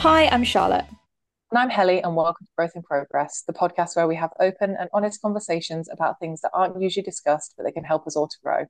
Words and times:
Hi, 0.00 0.28
I'm 0.28 0.44
Charlotte. 0.44 0.86
And 1.50 1.58
I'm 1.58 1.68
Helly, 1.68 2.00
and 2.02 2.16
welcome 2.16 2.46
to 2.46 2.52
Growth 2.56 2.70
in 2.74 2.82
Progress, 2.82 3.44
the 3.46 3.52
podcast 3.52 3.96
where 3.96 4.08
we 4.08 4.16
have 4.16 4.32
open 4.40 4.74
and 4.80 4.88
honest 4.94 5.20
conversations 5.20 5.90
about 5.92 6.18
things 6.18 6.40
that 6.40 6.52
aren't 6.54 6.80
usually 6.80 7.02
discussed, 7.02 7.52
but 7.54 7.64
they 7.64 7.70
can 7.70 7.84
help 7.84 8.06
us 8.06 8.16
all 8.16 8.26
to 8.26 8.36
grow. 8.42 8.64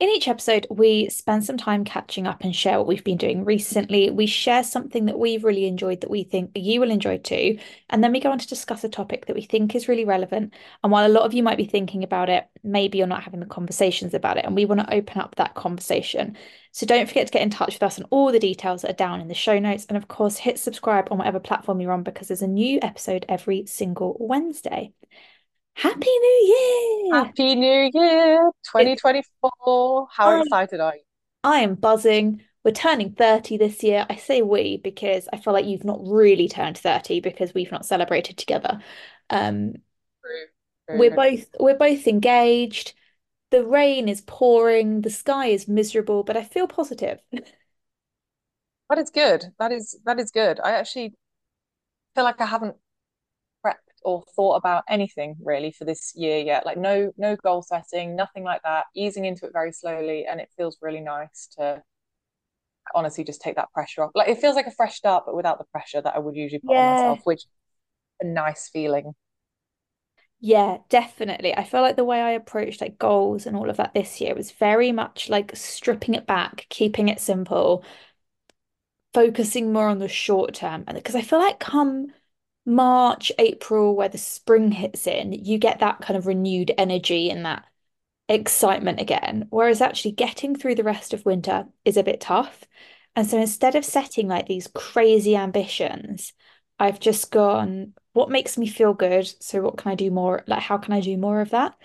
In 0.00 0.08
each 0.08 0.28
episode, 0.28 0.66
we 0.70 1.10
spend 1.10 1.44
some 1.44 1.58
time 1.58 1.84
catching 1.84 2.26
up 2.26 2.42
and 2.42 2.56
share 2.56 2.78
what 2.78 2.86
we've 2.86 3.04
been 3.04 3.18
doing 3.18 3.44
recently. 3.44 4.08
We 4.08 4.24
share 4.24 4.64
something 4.64 5.04
that 5.04 5.18
we've 5.18 5.44
really 5.44 5.66
enjoyed 5.66 6.00
that 6.00 6.08
we 6.08 6.24
think 6.24 6.52
you 6.54 6.80
will 6.80 6.90
enjoy 6.90 7.18
too. 7.18 7.58
And 7.90 8.02
then 8.02 8.10
we 8.10 8.18
go 8.18 8.30
on 8.30 8.38
to 8.38 8.48
discuss 8.48 8.82
a 8.82 8.88
topic 8.88 9.26
that 9.26 9.36
we 9.36 9.42
think 9.42 9.74
is 9.74 9.88
really 9.88 10.06
relevant. 10.06 10.54
And 10.82 10.90
while 10.90 11.06
a 11.06 11.12
lot 11.12 11.24
of 11.24 11.34
you 11.34 11.42
might 11.42 11.58
be 11.58 11.66
thinking 11.66 12.02
about 12.02 12.30
it, 12.30 12.48
maybe 12.62 12.96
you're 12.96 13.06
not 13.06 13.24
having 13.24 13.40
the 13.40 13.46
conversations 13.46 14.14
about 14.14 14.38
it. 14.38 14.46
And 14.46 14.56
we 14.56 14.64
want 14.64 14.80
to 14.80 14.94
open 14.94 15.20
up 15.20 15.34
that 15.36 15.54
conversation. 15.54 16.34
So 16.72 16.86
don't 16.86 17.06
forget 17.06 17.26
to 17.26 17.32
get 17.34 17.42
in 17.42 17.50
touch 17.50 17.74
with 17.74 17.82
us, 17.82 17.98
and 17.98 18.06
all 18.08 18.32
the 18.32 18.38
details 18.38 18.86
are 18.86 18.94
down 18.94 19.20
in 19.20 19.28
the 19.28 19.34
show 19.34 19.58
notes. 19.58 19.84
And 19.84 19.98
of 19.98 20.08
course, 20.08 20.38
hit 20.38 20.58
subscribe 20.58 21.08
on 21.10 21.18
whatever 21.18 21.40
platform 21.40 21.78
you're 21.78 21.92
on 21.92 22.04
because 22.04 22.28
there's 22.28 22.40
a 22.40 22.46
new 22.46 22.78
episode 22.80 23.26
every 23.28 23.66
single 23.66 24.16
Wednesday. 24.18 24.94
Happy 25.80 26.10
New 26.10 27.08
Year! 27.08 27.14
Happy 27.14 27.54
New 27.54 27.90
Year 27.94 28.50
2024. 28.64 30.08
How 30.14 30.34
um, 30.34 30.42
excited 30.42 30.78
are 30.78 30.94
you? 30.94 31.00
I 31.42 31.60
am 31.60 31.74
buzzing. 31.74 32.42
We're 32.62 32.72
turning 32.72 33.12
30 33.12 33.56
this 33.56 33.82
year. 33.82 34.04
I 34.10 34.16
say 34.16 34.42
we 34.42 34.76
because 34.76 35.26
I 35.32 35.38
feel 35.38 35.54
like 35.54 35.64
you've 35.64 35.86
not 35.86 36.00
really 36.02 36.48
turned 36.48 36.76
30 36.76 37.20
because 37.20 37.54
we've 37.54 37.72
not 37.72 37.86
celebrated 37.86 38.36
together. 38.36 38.80
Um, 39.30 39.72
true, 40.22 40.44
true. 40.86 40.98
We're 40.98 41.16
both 41.16 41.46
we're 41.58 41.78
both 41.78 42.06
engaged. 42.06 42.92
The 43.50 43.64
rain 43.64 44.06
is 44.06 44.20
pouring, 44.20 45.00
the 45.00 45.08
sky 45.08 45.46
is 45.46 45.66
miserable, 45.66 46.24
but 46.24 46.36
I 46.36 46.44
feel 46.44 46.66
positive. 46.66 47.20
That 47.32 48.98
is 48.98 49.08
good. 49.08 49.46
That 49.58 49.72
is 49.72 49.98
that 50.04 50.20
is 50.20 50.30
good. 50.30 50.60
I 50.62 50.72
actually 50.72 51.14
feel 52.14 52.24
like 52.24 52.42
I 52.42 52.46
haven't 52.46 52.76
or 54.02 54.24
thought 54.36 54.56
about 54.56 54.84
anything 54.88 55.36
really 55.42 55.72
for 55.72 55.84
this 55.84 56.12
year 56.16 56.38
yet. 56.38 56.66
Like 56.66 56.78
no 56.78 57.12
no 57.16 57.36
goal 57.36 57.62
setting 57.62 58.16
nothing 58.16 58.44
like 58.44 58.62
that. 58.62 58.86
Easing 58.94 59.24
into 59.24 59.46
it 59.46 59.52
very 59.52 59.72
slowly 59.72 60.26
and 60.26 60.40
it 60.40 60.50
feels 60.56 60.78
really 60.82 61.00
nice 61.00 61.48
to 61.58 61.82
honestly 62.94 63.24
just 63.24 63.40
take 63.40 63.56
that 63.56 63.72
pressure 63.72 64.02
off. 64.02 64.10
Like 64.14 64.28
it 64.28 64.38
feels 64.38 64.56
like 64.56 64.66
a 64.66 64.70
fresh 64.72 64.96
start 64.96 65.24
but 65.26 65.36
without 65.36 65.58
the 65.58 65.64
pressure 65.72 66.00
that 66.00 66.14
i 66.14 66.18
would 66.18 66.36
usually 66.36 66.60
put 66.60 66.72
yeah. 66.72 66.78
on 66.78 66.86
myself 66.86 67.20
which 67.24 67.42
a 68.20 68.26
nice 68.26 68.68
feeling. 68.70 69.14
Yeah 70.42 70.78
definitely. 70.88 71.54
I 71.54 71.64
feel 71.64 71.82
like 71.82 71.96
the 71.96 72.04
way 72.04 72.20
i 72.20 72.30
approached 72.30 72.80
like 72.80 72.98
goals 72.98 73.46
and 73.46 73.56
all 73.56 73.68
of 73.68 73.76
that 73.76 73.92
this 73.94 74.20
year 74.20 74.34
was 74.34 74.50
very 74.52 74.90
much 74.92 75.28
like 75.28 75.54
stripping 75.54 76.14
it 76.14 76.26
back 76.26 76.66
keeping 76.70 77.08
it 77.08 77.20
simple 77.20 77.84
focusing 79.14 79.72
more 79.72 79.88
on 79.88 79.98
the 79.98 80.08
short 80.08 80.54
term 80.54 80.84
and 80.86 80.96
because 80.96 81.14
i 81.16 81.22
feel 81.22 81.38
like 81.40 81.58
come 81.58 82.12
March, 82.70 83.32
April, 83.38 83.96
where 83.96 84.08
the 84.08 84.18
spring 84.18 84.70
hits 84.70 85.06
in, 85.06 85.32
you 85.32 85.58
get 85.58 85.80
that 85.80 86.00
kind 86.00 86.16
of 86.16 86.26
renewed 86.26 86.72
energy 86.78 87.30
and 87.30 87.44
that 87.44 87.64
excitement 88.28 89.00
again. 89.00 89.46
Whereas 89.50 89.80
actually 89.80 90.12
getting 90.12 90.54
through 90.54 90.76
the 90.76 90.84
rest 90.84 91.12
of 91.12 91.26
winter 91.26 91.66
is 91.84 91.96
a 91.96 92.02
bit 92.04 92.20
tough. 92.20 92.64
And 93.16 93.26
so 93.26 93.38
instead 93.38 93.74
of 93.74 93.84
setting 93.84 94.28
like 94.28 94.46
these 94.46 94.68
crazy 94.68 95.34
ambitions, 95.36 96.32
I've 96.78 97.00
just 97.00 97.30
gone, 97.30 97.94
what 98.12 98.30
makes 98.30 98.56
me 98.56 98.68
feel 98.68 98.94
good? 98.94 99.28
So 99.42 99.60
what 99.60 99.76
can 99.76 99.90
I 99.90 99.96
do 99.96 100.10
more? 100.10 100.44
Like, 100.46 100.62
how 100.62 100.78
can 100.78 100.92
I 100.92 101.00
do 101.00 101.16
more 101.16 101.40
of 101.40 101.50
that? 101.50 101.76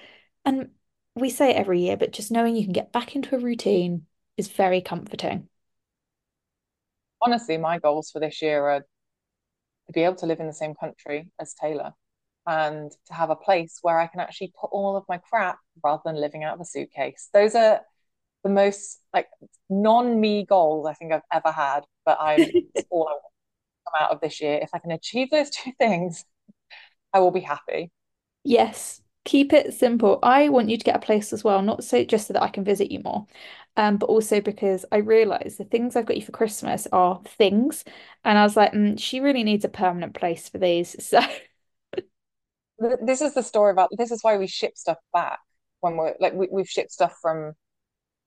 And 0.46 0.70
we 1.16 1.30
say 1.32 1.50
it 1.50 1.58
every 1.58 1.82
year, 1.82 1.98
but 1.98 2.14
just 2.14 2.32
knowing 2.32 2.56
you 2.56 2.64
can 2.64 2.74
get 2.74 2.92
back 2.92 3.16
into 3.16 3.36
a 3.36 3.40
routine 3.40 4.06
is 4.38 4.50
very 4.50 4.82
comforting. 4.82 5.50
Honestly, 7.22 7.58
my 7.58 7.80
goals 7.80 8.12
for 8.12 8.20
this 8.20 8.42
year 8.42 8.64
are 8.70 8.86
to 9.88 9.94
be 9.94 10.04
able 10.04 10.16
to 10.16 10.26
live 10.26 10.40
in 10.40 10.48
the 10.48 10.54
same 10.54 10.76
country 10.76 11.30
as 11.40 11.54
Taylor 11.54 11.94
and 12.48 12.92
to 13.08 13.14
have 13.14 13.30
a 13.30 13.36
place 13.36 13.80
where 13.82 14.00
I 14.00 14.08
can 14.08 14.20
actually 14.20 14.54
put 14.60 14.70
all 14.72 14.96
of 14.96 15.04
my 15.10 15.18
crap 15.18 15.58
rather 15.84 16.02
than 16.06 16.16
living 16.16 16.44
out 16.44 16.56
of 16.56 16.62
a 16.62 16.66
suitcase. 16.66 17.30
Those 17.34 17.56
are 17.56 17.82
the 18.44 18.50
most 18.50 19.00
like 19.14 19.28
non-me 19.70 20.46
goals 20.46 20.86
I 20.88 20.94
think 20.94 21.12
I've 21.12 21.22
ever 21.34 21.52
had, 21.52 21.82
but 22.06 22.18
I'm 22.22 22.52
all 22.90 23.08
I 23.08 23.14
want 23.14 23.24
to 23.24 23.92
come 23.92 24.06
out 24.08 24.12
of 24.12 24.22
this 24.22 24.42
year. 24.42 24.60
If 24.62 24.70
I 24.74 24.80
can 24.80 24.92
achieve 24.92 25.32
those 25.32 25.50
two 25.50 25.72
things, 25.80 26.26
I 27.14 27.20
will 27.20 27.32
be 27.32 27.42
happy. 27.42 27.92
Yes, 28.44 29.02
keep 29.26 29.54
it 29.54 29.74
simple. 29.74 30.20
I 30.24 30.50
want 30.50 30.70
you 30.70 30.78
to 30.78 30.84
get 30.84 30.96
a 30.96 31.00
place 31.00 31.34
as 31.34 31.44
well, 31.44 31.62
not 31.62 31.84
so 31.84 32.04
just 32.06 32.28
so 32.28 32.34
that 32.34 32.44
I 32.44 32.50
can 32.50 32.64
visit 32.64 32.92
you 32.92 33.02
more, 33.04 33.28
um, 33.78 33.98
but 33.98 34.08
also 34.08 34.42
because 34.42 34.86
I 34.92 34.98
realize 34.98 35.58
the 35.58 35.66
things 35.66 35.96
I've 35.96 36.06
got 36.06 36.18
you 36.18 36.24
for 36.26 36.32
Christmas 36.32 36.88
are 36.92 37.22
things, 37.26 37.84
and 38.24 38.38
I 38.38 38.44
was 38.44 38.56
like, 38.58 38.74
mm, 38.74 39.00
she 39.00 39.20
really 39.20 39.44
needs 39.44 39.66
a 39.66 39.70
permanent 39.70 40.14
place 40.16 40.50
for 40.50 40.60
these. 40.60 41.14
So 42.80 42.98
this 43.02 43.22
is 43.22 43.34
the 43.34 43.44
story 43.44 43.72
about 43.72 43.90
this 43.98 44.12
is 44.12 44.22
why 44.24 44.38
we 44.38 44.48
ship 44.48 44.78
stuff 44.78 44.98
back 45.14 45.40
when 45.80 45.96
we're 45.98 46.16
like 46.20 46.34
we, 46.34 46.48
we've 46.52 46.70
shipped 46.70 46.92
stuff 46.92 47.16
from 47.22 47.54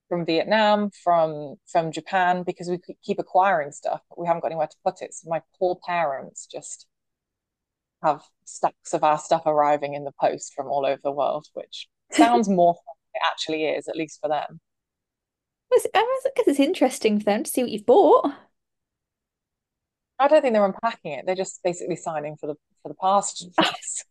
from 0.08 0.26
Vietnam, 0.26 0.90
from 1.04 1.56
from 1.70 1.92
Japan, 1.92 2.42
because 2.44 2.68
we 2.68 2.78
keep 3.04 3.18
acquiring 3.18 3.72
stuff, 3.72 4.00
but 4.10 4.18
we 4.18 4.26
haven't 4.26 4.42
got 4.42 4.48
anywhere 4.48 4.68
to 4.68 4.76
put 4.84 5.02
it. 5.02 5.14
So 5.14 5.28
my 5.30 5.42
poor 5.58 5.78
parents 5.86 6.46
just 6.46 6.86
have 8.02 8.22
stacks 8.44 8.94
of 8.94 9.04
our 9.04 9.18
stuff 9.18 9.42
arriving 9.46 9.94
in 9.94 10.04
the 10.04 10.12
post 10.20 10.54
from 10.54 10.66
all 10.66 10.86
over 10.86 11.00
the 11.02 11.12
world, 11.12 11.46
which 11.54 11.88
sounds 12.12 12.48
more 12.48 12.74
fun 12.74 12.94
than 13.14 13.20
it 13.20 13.26
actually 13.26 13.64
is, 13.64 13.88
at 13.88 13.96
least 13.96 14.20
for 14.20 14.28
them. 14.28 14.60
I 15.72 16.10
guess 16.34 16.48
it's 16.48 16.60
interesting 16.60 17.18
for 17.18 17.24
them 17.24 17.44
to 17.44 17.50
see 17.50 17.62
what 17.62 17.70
you've 17.70 17.86
bought. 17.86 18.32
I 20.18 20.26
don't 20.28 20.42
think 20.42 20.54
they're 20.54 20.64
unpacking 20.64 21.12
it. 21.12 21.26
They're 21.26 21.34
just 21.34 21.60
basically 21.62 21.96
signing 21.96 22.36
for 22.36 22.46
the 22.48 22.54
for 22.82 22.88
the 22.88 22.94
past. 22.94 23.48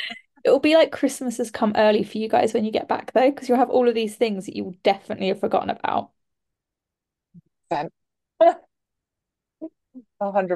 It'll 0.44 0.58
be 0.58 0.74
like 0.74 0.90
Christmas 0.90 1.36
has 1.36 1.50
come 1.50 1.72
early 1.76 2.02
for 2.02 2.18
you 2.18 2.28
guys 2.28 2.54
when 2.54 2.64
you 2.64 2.72
get 2.72 2.88
back 2.88 3.12
though, 3.12 3.30
because 3.30 3.48
you'll 3.48 3.58
have 3.58 3.70
all 3.70 3.88
of 3.88 3.94
these 3.94 4.16
things 4.16 4.46
that 4.46 4.56
you 4.56 4.64
will 4.64 4.76
definitely 4.82 5.28
have 5.28 5.40
forgotten 5.40 5.70
about. 5.70 6.10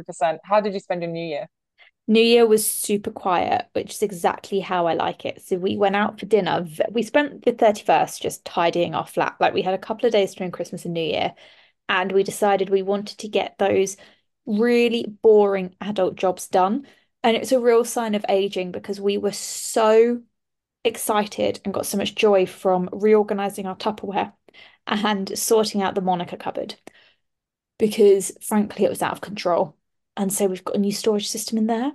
percent. 0.07 0.41
How 0.45 0.61
did 0.61 0.75
you 0.75 0.81
spend 0.81 1.03
your 1.03 1.11
New 1.11 1.25
Year? 1.25 1.47
New 2.07 2.21
Year 2.21 2.47
was 2.47 2.67
super 2.67 3.11
quiet, 3.11 3.67
which 3.73 3.93
is 3.95 4.03
exactly 4.03 4.61
how 4.61 4.87
I 4.87 4.95
like 4.95 5.25
it. 5.25 5.43
So 5.43 5.57
we 5.57 5.77
went 5.77 5.97
out 5.97 6.21
for 6.21 6.27
dinner. 6.27 6.67
We 6.91 7.03
spent 7.03 7.45
the 7.45 7.53
31st 7.53 8.21
just 8.21 8.45
tidying 8.45 8.95
our 8.95 9.07
flat. 9.07 9.37
Like 9.41 9.55
we 9.55 9.63
had 9.63 9.75
a 9.75 9.79
couple 9.79 10.07
of 10.07 10.13
days 10.13 10.35
during 10.35 10.53
Christmas 10.53 10.85
and 10.85 10.95
New 10.95 11.01
Year, 11.03 11.35
and 11.89 12.13
we 12.13 12.23
decided 12.23 12.69
we 12.71 12.83
wanted 12.83 13.19
to 13.19 13.29
get 13.29 13.57
those 13.59 13.97
really 14.47 15.07
boring 15.23 15.75
adult 15.81 16.17
jobs 16.17 16.49
done. 16.49 16.87
And 17.23 17.37
it's 17.37 17.53
a 17.53 17.61
real 17.61 17.85
sign 17.85 18.15
of 18.15 18.25
aging 18.29 18.73
because 18.73 19.01
we 19.01 19.17
were 19.17 19.33
so 19.33 20.23
excited 20.85 21.61
and 21.65 21.73
got 21.75 21.87
so 21.87 21.97
much 21.99 22.15
joy 22.15 22.47
from 22.47 22.91
reorganizing 22.93 23.67
our 23.67 23.77
Tupperware 23.77 24.33
and 24.87 25.37
sorting 25.39 25.83
out 25.83 25.95
the 25.95 26.01
Monica 26.03 26.37
cupboard 26.37 26.75
because 27.79 28.33
frankly 28.41 28.85
it 28.85 28.91
was 28.91 29.03
out 29.03 29.13
of 29.13 29.21
control 29.21 29.77
and 30.17 30.33
so 30.33 30.47
we've 30.47 30.65
got 30.65 30.77
a 30.77 30.79
new 30.79 30.93
storage 30.93 31.29
system 31.29 31.59
in 31.59 31.67
there. 31.67 31.93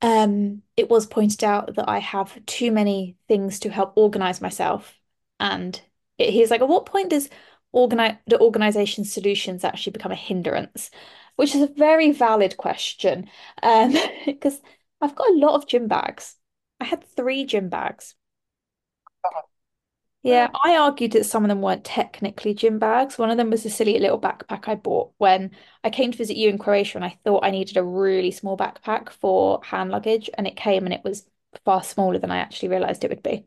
Um, 0.00 0.62
it 0.76 0.90
was 0.90 1.06
pointed 1.06 1.44
out 1.44 1.76
that 1.76 1.88
I 1.88 1.98
have 1.98 2.44
too 2.46 2.72
many 2.72 3.16
things 3.28 3.60
to 3.60 3.70
help 3.70 3.92
organize 3.96 4.40
myself. 4.40 4.98
And 5.38 5.80
it, 6.18 6.30
he's 6.30 6.50
like, 6.50 6.60
at 6.60 6.68
what 6.68 6.86
point 6.86 7.10
does 7.10 7.28
organize 7.72 8.16
the 8.26 8.40
organization 8.40 9.04
solutions 9.04 9.64
actually 9.64 9.92
become 9.92 10.12
a 10.12 10.16
hindrance? 10.16 10.90
Which 11.36 11.54
is 11.54 11.62
a 11.62 11.66
very 11.74 12.10
valid 12.12 12.56
question. 12.56 13.30
Um, 13.62 13.94
because 14.26 14.60
I've 15.00 15.14
got 15.14 15.30
a 15.30 15.34
lot 15.38 15.54
of 15.54 15.68
gym 15.68 15.86
bags. 15.88 16.36
I 16.80 16.84
had 16.84 17.04
three 17.04 17.44
gym 17.44 17.68
bags. 17.68 18.14
Yeah, 20.22 20.50
I 20.64 20.76
argued 20.76 21.12
that 21.12 21.24
some 21.26 21.44
of 21.44 21.48
them 21.48 21.62
weren't 21.62 21.84
technically 21.84 22.54
gym 22.54 22.78
bags. 22.78 23.18
One 23.18 23.30
of 23.30 23.36
them 23.36 23.50
was 23.50 23.64
a 23.66 23.70
silly 23.70 23.98
little 23.98 24.20
backpack 24.20 24.68
I 24.68 24.76
bought 24.76 25.12
when 25.18 25.50
I 25.82 25.90
came 25.90 26.12
to 26.12 26.18
visit 26.18 26.36
you 26.36 26.48
in 26.48 26.58
Croatia, 26.58 26.98
and 26.98 27.04
I 27.04 27.18
thought 27.24 27.44
I 27.44 27.50
needed 27.50 27.76
a 27.76 27.82
really 27.82 28.30
small 28.30 28.56
backpack 28.56 29.10
for 29.10 29.60
hand 29.64 29.90
luggage, 29.90 30.30
and 30.38 30.46
it 30.46 30.56
came 30.56 30.84
and 30.84 30.94
it 30.94 31.02
was 31.02 31.26
far 31.64 31.82
smaller 31.82 32.18
than 32.18 32.30
I 32.30 32.36
actually 32.38 32.68
realized 32.68 33.02
it 33.04 33.10
would 33.10 33.22
be. 33.22 33.46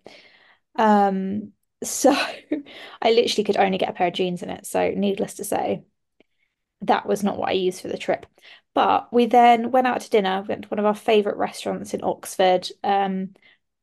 Um, 0.76 1.54
so 1.84 2.12
I 2.14 3.12
literally 3.12 3.44
could 3.46 3.58
only 3.58 3.78
get 3.78 3.90
a 3.90 3.94
pair 3.94 4.08
of 4.08 4.14
jeans 4.14 4.44
in 4.44 4.50
it. 4.50 4.66
So 4.66 4.92
needless 4.92 5.36
to 5.36 5.46
say, 5.46 5.84
that 6.82 7.06
was 7.08 7.24
not 7.24 7.38
what 7.38 7.50
I 7.50 7.54
used 7.54 7.82
for 7.82 7.88
the 7.88 7.98
trip. 7.98 8.26
But 8.74 9.12
we 9.14 9.26
then 9.26 9.72
went 9.72 9.88
out 9.88 10.02
to 10.02 10.10
dinner, 10.10 10.42
we 10.42 10.50
went 10.50 10.64
to 10.64 10.68
one 10.70 10.80
of 10.80 10.86
our 10.86 10.96
favorite 10.96 11.38
restaurants 11.38 11.94
in 11.94 12.04
Oxford. 12.04 12.68
Um, 12.84 13.34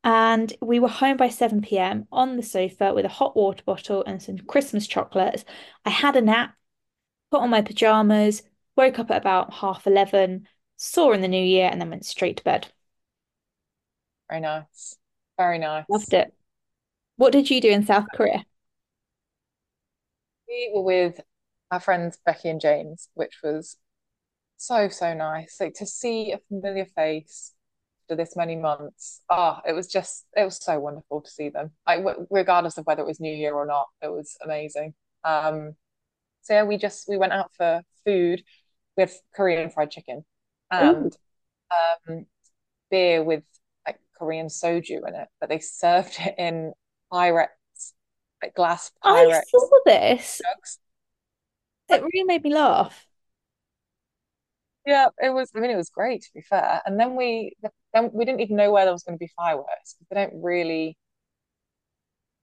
and 0.04 0.52
we 0.60 0.78
were 0.78 0.88
home 0.88 1.16
by 1.16 1.28
7 1.28 1.62
p.m. 1.62 2.06
on 2.10 2.36
the 2.36 2.42
sofa 2.42 2.92
with 2.92 3.04
a 3.04 3.08
hot 3.08 3.36
water 3.36 3.62
bottle 3.64 4.02
and 4.04 4.20
some 4.20 4.38
Christmas 4.38 4.86
chocolates. 4.86 5.44
I 5.84 5.90
had 5.90 6.16
a 6.16 6.20
nap, 6.20 6.54
put 7.30 7.40
on 7.40 7.50
my 7.50 7.62
pajamas, 7.62 8.42
woke 8.76 8.98
up 8.98 9.10
at 9.10 9.18
about 9.18 9.52
half 9.54 9.86
11, 9.86 10.48
saw 10.76 11.12
in 11.12 11.20
the 11.20 11.28
new 11.28 11.42
year, 11.42 11.68
and 11.70 11.80
then 11.80 11.90
went 11.90 12.04
straight 12.04 12.38
to 12.38 12.44
bed. 12.44 12.68
Very 14.28 14.40
nice. 14.40 14.96
Very 15.36 15.58
nice. 15.58 15.84
Loved 15.88 16.12
it. 16.12 16.32
What 17.16 17.32
did 17.32 17.50
you 17.50 17.60
do 17.60 17.70
in 17.70 17.86
South 17.86 18.06
Korea? 18.14 18.44
We 20.48 20.70
were 20.74 20.82
with 20.82 21.20
our 21.70 21.80
friends 21.80 22.18
Becky 22.24 22.48
and 22.48 22.60
James, 22.60 23.08
which 23.14 23.38
was 23.42 23.76
so, 24.56 24.88
so 24.88 25.14
nice. 25.14 25.58
Like 25.60 25.74
to 25.74 25.86
see 25.86 26.32
a 26.32 26.38
familiar 26.48 26.86
face 26.86 27.52
after 28.12 28.22
this 28.22 28.36
many 28.36 28.56
months. 28.56 29.22
Ah, 29.30 29.60
oh, 29.64 29.68
it 29.68 29.72
was 29.74 29.86
just, 29.86 30.26
it 30.36 30.44
was 30.44 30.62
so 30.62 30.78
wonderful 30.78 31.20
to 31.20 31.30
see 31.30 31.48
them. 31.48 31.70
Like, 31.86 32.04
regardless 32.30 32.78
of 32.78 32.86
whether 32.86 33.02
it 33.02 33.06
was 33.06 33.20
New 33.20 33.34
Year 33.34 33.54
or 33.54 33.66
not, 33.66 33.88
it 34.02 34.08
was 34.08 34.36
amazing. 34.44 34.94
Um, 35.24 35.74
so 36.42 36.54
yeah, 36.54 36.64
we 36.64 36.76
just 36.76 37.08
we 37.08 37.16
went 37.16 37.32
out 37.32 37.52
for 37.56 37.82
food. 38.04 38.42
We 38.96 39.02
had 39.02 39.10
Korean 39.34 39.70
fried 39.70 39.90
chicken 39.90 40.24
and 40.70 41.16
um, 42.08 42.26
beer 42.90 43.22
with 43.22 43.44
like 43.86 44.00
Korean 44.18 44.48
soju 44.48 45.08
in 45.08 45.14
it, 45.14 45.28
but 45.40 45.48
they 45.48 45.60
served 45.60 46.16
it 46.18 46.34
in 46.36 46.72
Pyrex, 47.12 47.48
like 48.42 48.54
glass 48.54 48.90
Pyrex. 49.04 49.36
I 49.36 49.42
saw 49.46 49.68
this. 49.86 50.40
Jugs. 50.44 50.78
It 51.88 52.02
really 52.02 52.24
made 52.24 52.42
me 52.42 52.52
laugh. 52.52 53.06
Yeah, 54.84 55.08
it 55.18 55.32
was. 55.32 55.52
I 55.54 55.60
mean, 55.60 55.70
it 55.70 55.76
was 55.76 55.90
great 55.90 56.22
to 56.22 56.30
be 56.34 56.40
fair. 56.40 56.82
And 56.84 56.98
then 56.98 57.14
we 57.14 57.54
then 57.94 58.10
we 58.12 58.24
didn't 58.24 58.40
even 58.40 58.56
know 58.56 58.72
where 58.72 58.84
there 58.84 58.92
was 58.92 59.02
going 59.02 59.16
to 59.16 59.22
be 59.22 59.30
fireworks. 59.36 59.96
They 60.10 60.14
don't 60.14 60.42
really 60.42 60.96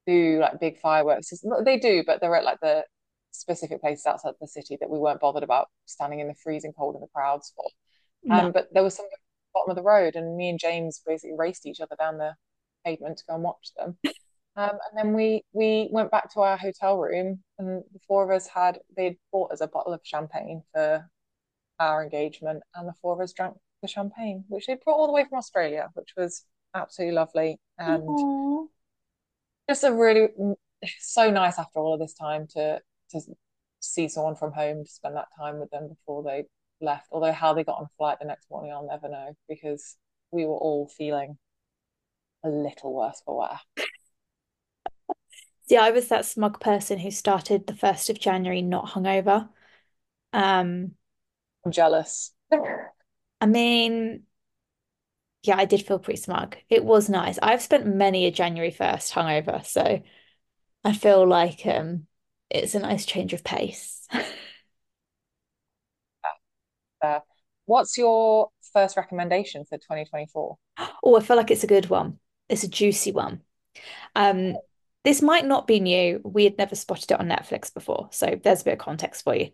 do 0.05 0.39
like 0.39 0.59
big 0.59 0.79
fireworks. 0.79 1.31
They 1.65 1.77
do, 1.77 2.03
but 2.05 2.21
they're 2.21 2.35
at 2.35 2.43
like 2.43 2.59
the 2.61 2.83
specific 3.31 3.81
places 3.81 4.05
outside 4.05 4.33
the 4.39 4.47
city 4.47 4.77
that 4.79 4.89
we 4.89 4.99
weren't 4.99 5.19
bothered 5.19 5.43
about 5.43 5.67
standing 5.85 6.19
in 6.19 6.27
the 6.27 6.35
freezing 6.43 6.73
cold 6.77 6.95
in 6.95 7.01
the 7.01 7.07
crowds 7.13 7.53
for. 7.55 7.65
Um, 8.31 8.45
no. 8.45 8.51
But 8.51 8.67
there 8.73 8.83
was 8.83 8.95
some 8.95 9.05
at 9.05 9.11
the 9.11 9.17
bottom 9.53 9.71
of 9.71 9.75
the 9.75 9.83
road, 9.83 10.15
and 10.15 10.35
me 10.35 10.49
and 10.49 10.59
James 10.59 11.01
basically 11.05 11.35
raced 11.37 11.65
each 11.65 11.79
other 11.79 11.95
down 11.97 12.17
the 12.17 12.35
pavement 12.85 13.17
to 13.17 13.23
go 13.27 13.35
and 13.35 13.43
watch 13.43 13.71
them. 13.77 13.97
Um, 14.55 14.71
and 14.71 14.97
then 14.97 15.13
we 15.13 15.43
we 15.53 15.87
went 15.89 16.11
back 16.11 16.33
to 16.33 16.41
our 16.41 16.57
hotel 16.57 16.97
room, 16.97 17.41
and 17.59 17.81
the 17.93 17.99
four 18.05 18.25
of 18.25 18.35
us 18.35 18.45
had 18.45 18.79
they'd 18.97 19.17
bought 19.31 19.53
us 19.53 19.61
a 19.61 19.67
bottle 19.67 19.93
of 19.93 20.01
champagne 20.03 20.63
for 20.73 21.09
our 21.79 22.03
engagement, 22.03 22.61
and 22.75 22.85
the 22.85 22.93
four 23.01 23.13
of 23.13 23.21
us 23.21 23.31
drank 23.31 23.55
the 23.81 23.87
champagne, 23.87 24.43
which 24.47 24.67
they 24.67 24.75
brought 24.75 24.95
all 24.95 25.07
the 25.07 25.13
way 25.13 25.25
from 25.25 25.37
Australia, 25.37 25.89
which 25.93 26.13
was 26.17 26.43
absolutely 26.73 27.15
lovely 27.15 27.59
and 27.77 28.01
Aww. 28.07 28.67
just 29.69 29.83
a 29.83 29.91
really 29.91 30.29
so 30.99 31.29
nice 31.29 31.57
after 31.57 31.79
all 31.79 31.93
of 31.93 31.99
this 31.99 32.13
time 32.13 32.47
to 32.47 32.79
to 33.11 33.21
see 33.79 34.07
someone 34.07 34.35
from 34.35 34.51
home 34.51 34.83
to 34.83 34.91
spend 34.91 35.15
that 35.15 35.27
time 35.37 35.59
with 35.59 35.69
them 35.71 35.87
before 35.87 36.23
they 36.23 36.43
left. 36.81 37.07
Although 37.11 37.31
how 37.31 37.53
they 37.53 37.63
got 37.63 37.79
on 37.79 37.87
flight 37.97 38.17
the 38.19 38.27
next 38.27 38.49
morning, 38.51 38.71
I'll 38.71 38.87
never 38.87 39.09
know 39.09 39.35
because 39.47 39.97
we 40.31 40.45
were 40.45 40.57
all 40.57 40.87
feeling 40.87 41.37
a 42.43 42.49
little 42.49 42.93
worse 42.93 43.21
for 43.25 43.37
wear. 43.37 43.59
See, 45.67 45.77
I 45.77 45.91
was 45.91 46.07
that 46.07 46.25
smug 46.25 46.59
person 46.59 46.99
who 46.99 47.11
started 47.11 47.67
the 47.67 47.75
first 47.75 48.09
of 48.09 48.19
January 48.19 48.61
not 48.61 48.87
hungover. 48.87 49.49
Um, 50.33 50.95
I'm 51.65 51.71
jealous. 51.71 52.33
I 53.41 53.45
mean, 53.45 54.25
yeah, 55.44 55.57
I 55.57 55.65
did 55.65 55.86
feel 55.86 56.00
pretty 56.00 56.19
smug. 56.19 56.57
It 56.69 56.83
was 56.83 57.09
nice. 57.09 57.39
I've 57.41 57.62
spent 57.62 57.86
many 57.88 58.25
a 58.25 58.31
January 58.31 58.71
1st 58.71 59.13
hungover, 59.13 59.65
so 59.65 60.01
I 60.86 60.94
feel 60.94 61.27
like 61.27 61.65
um 61.68 62.07
it's 62.50 62.75
a 62.75 62.80
nice 62.80 63.06
change 63.06 63.33
of 63.33 63.44
pace. 63.44 64.07
uh, 67.01 67.19
what's 67.65 67.97
your 67.97 68.50
first 68.74 68.97
recommendation 68.97 69.65
for 69.65 69.77
2024? 69.77 70.57
Oh, 71.03 71.15
I 71.15 71.21
feel 71.21 71.38
like 71.38 71.51
it's 71.51 71.63
a 71.63 71.68
good 71.68 71.89
one. 71.89 72.19
It's 72.50 72.63
a 72.63 72.68
juicy 72.68 73.12
one. 73.12 73.42
Um, 74.15 74.56
this 75.03 75.21
might 75.21 75.45
not 75.45 75.65
be 75.65 75.79
new. 75.79 76.21
We 76.23 76.43
had 76.43 76.57
never 76.57 76.75
spotted 76.75 77.11
it 77.11 77.19
on 77.19 77.29
Netflix 77.29 77.73
before, 77.73 78.09
so 78.11 78.39
there's 78.43 78.61
a 78.61 78.65
bit 78.65 78.73
of 78.73 78.79
context 78.79 79.23
for 79.23 79.35
you. 79.35 79.51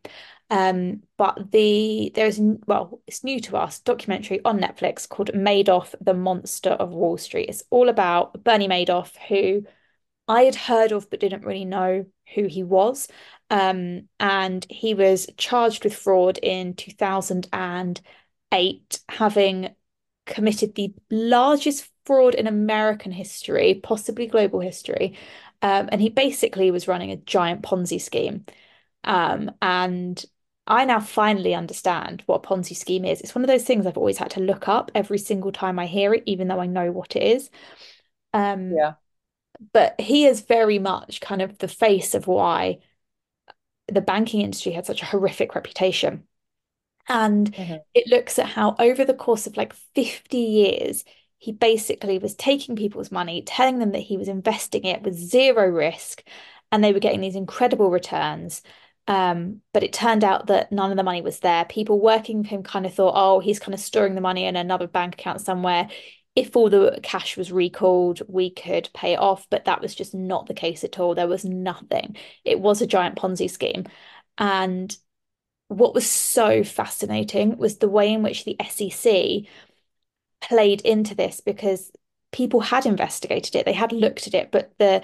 Um, 0.49 1.03
but 1.17 1.51
the 1.51 2.11
there's 2.15 2.39
well, 2.67 3.01
it's 3.07 3.23
new 3.23 3.39
to 3.41 3.57
us 3.57 3.79
documentary 3.79 4.41
on 4.43 4.59
Netflix 4.59 5.07
called 5.07 5.31
Madoff: 5.33 5.93
The 6.01 6.13
Monster 6.13 6.71
of 6.71 6.91
Wall 6.91 7.17
Street. 7.17 7.49
It's 7.49 7.63
all 7.69 7.89
about 7.89 8.43
Bernie 8.43 8.67
Madoff, 8.67 9.15
who 9.27 9.63
I 10.27 10.43
had 10.43 10.55
heard 10.55 10.91
of 10.91 11.09
but 11.09 11.19
didn't 11.19 11.45
really 11.45 11.65
know 11.65 12.05
who 12.33 12.47
he 12.47 12.63
was. 12.63 13.07
Um, 13.49 14.09
and 14.19 14.65
he 14.69 14.93
was 14.95 15.27
charged 15.37 15.83
with 15.83 15.95
fraud 15.95 16.39
in 16.41 16.73
2008, 16.75 18.99
having 19.09 19.75
committed 20.25 20.75
the 20.75 20.93
largest 21.09 21.89
fraud 22.05 22.35
in 22.35 22.47
American 22.47 23.11
history, 23.11 23.79
possibly 23.83 24.27
global 24.27 24.59
history. 24.59 25.17
Um, 25.61 25.89
and 25.91 26.01
he 26.01 26.09
basically 26.09 26.71
was 26.71 26.87
running 26.87 27.11
a 27.11 27.17
giant 27.17 27.61
Ponzi 27.63 27.99
scheme. 27.99 28.45
Um, 29.03 29.51
and 29.61 30.23
I 30.67 30.85
now 30.85 30.99
finally 30.99 31.53
understand 31.53 32.23
what 32.25 32.43
a 32.43 32.47
Ponzi 32.47 32.75
scheme 32.75 33.05
is. 33.05 33.21
It's 33.21 33.35
one 33.35 33.43
of 33.43 33.47
those 33.47 33.63
things 33.63 33.85
I've 33.85 33.97
always 33.97 34.17
had 34.17 34.31
to 34.31 34.39
look 34.39 34.67
up 34.67 34.91
every 34.95 35.17
single 35.17 35.51
time 35.51 35.79
I 35.79 35.85
hear 35.85 36.13
it, 36.13 36.23
even 36.25 36.47
though 36.47 36.59
I 36.59 36.67
know 36.67 36.91
what 36.91 37.15
it 37.15 37.23
is. 37.23 37.49
Um, 38.33 38.73
yeah 38.73 38.95
but 39.73 39.99
he 39.99 40.25
is 40.25 40.41
very 40.41 40.79
much 40.79 41.21
kind 41.21 41.41
of 41.41 41.57
the 41.59 41.67
face 41.67 42.13
of 42.13 42.27
why 42.27 42.79
the 43.87 44.01
banking 44.01 44.41
industry 44.41 44.71
had 44.71 44.85
such 44.85 45.01
a 45.01 45.05
horrific 45.05 45.55
reputation. 45.55 46.27
And 47.07 47.51
mm-hmm. 47.51 47.75
it 47.93 48.07
looks 48.07 48.39
at 48.39 48.47
how 48.47 48.75
over 48.79 49.05
the 49.05 49.13
course 49.13 49.47
of 49.47 49.57
like 49.57 49.73
50 49.95 50.37
years, 50.37 51.03
he 51.37 51.51
basically 51.51 52.17
was 52.17 52.35
taking 52.35 52.75
people's 52.75 53.11
money, 53.11 53.43
telling 53.43 53.79
them 53.79 53.91
that 53.91 53.99
he 53.99 54.17
was 54.17 54.27
investing 54.27 54.85
it 54.85 55.03
with 55.03 55.13
zero 55.13 55.67
risk, 55.67 56.23
and 56.71 56.83
they 56.83 56.93
were 56.93 56.99
getting 56.99 57.21
these 57.21 57.35
incredible 57.35 57.91
returns. 57.91 58.61
Um, 59.07 59.61
but 59.71 59.83
it 59.83 59.93
turned 59.93 60.23
out 60.23 60.47
that 60.47 60.71
none 60.71 60.89
of 60.89 60.97
the 60.97 61.03
money 61.03 61.21
was 61.21 61.39
there. 61.41 61.65
People 61.65 61.99
working 61.99 62.39
with 62.39 62.47
him 62.47 62.63
kind 62.63 62.87
of 62.87 62.93
thought, 62.95 63.13
oh, 63.15 63.39
he's 63.39 63.59
kind 63.59 63.75
of 63.75 63.79
storing 63.79 64.15
the 64.15 64.21
money 64.21 64.45
in 64.45 64.55
another 64.55 64.87
bank 64.87 65.13
account 65.13 65.41
somewhere 65.41 65.89
if 66.35 66.55
all 66.55 66.69
the 66.69 66.99
cash 67.01 67.37
was 67.37 67.51
recalled, 67.51 68.21
we 68.27 68.49
could 68.49 68.89
pay 68.93 69.13
it 69.13 69.19
off, 69.19 69.47
but 69.49 69.65
that 69.65 69.81
was 69.81 69.95
just 69.95 70.13
not 70.13 70.47
the 70.47 70.53
case 70.53 70.83
at 70.83 70.99
all. 70.99 71.15
There 71.15 71.27
was 71.27 71.45
nothing. 71.45 72.17
It 72.43 72.59
was 72.59 72.81
a 72.81 72.87
giant 72.87 73.15
Ponzi 73.15 73.49
scheme. 73.49 73.85
And 74.37 74.95
what 75.67 75.93
was 75.93 76.09
so 76.09 76.63
fascinating 76.63 77.57
was 77.57 77.77
the 77.77 77.89
way 77.89 78.13
in 78.13 78.23
which 78.23 78.45
the 78.45 78.55
SEC 78.59 79.47
played 80.41 80.81
into 80.81 81.15
this 81.15 81.41
because 81.41 81.91
people 82.31 82.59
had 82.59 82.85
investigated 82.85 83.55
it, 83.55 83.65
they 83.65 83.73
had 83.73 83.91
looked 83.91 84.27
at 84.27 84.33
it, 84.33 84.51
but 84.51 84.73
the 84.77 85.03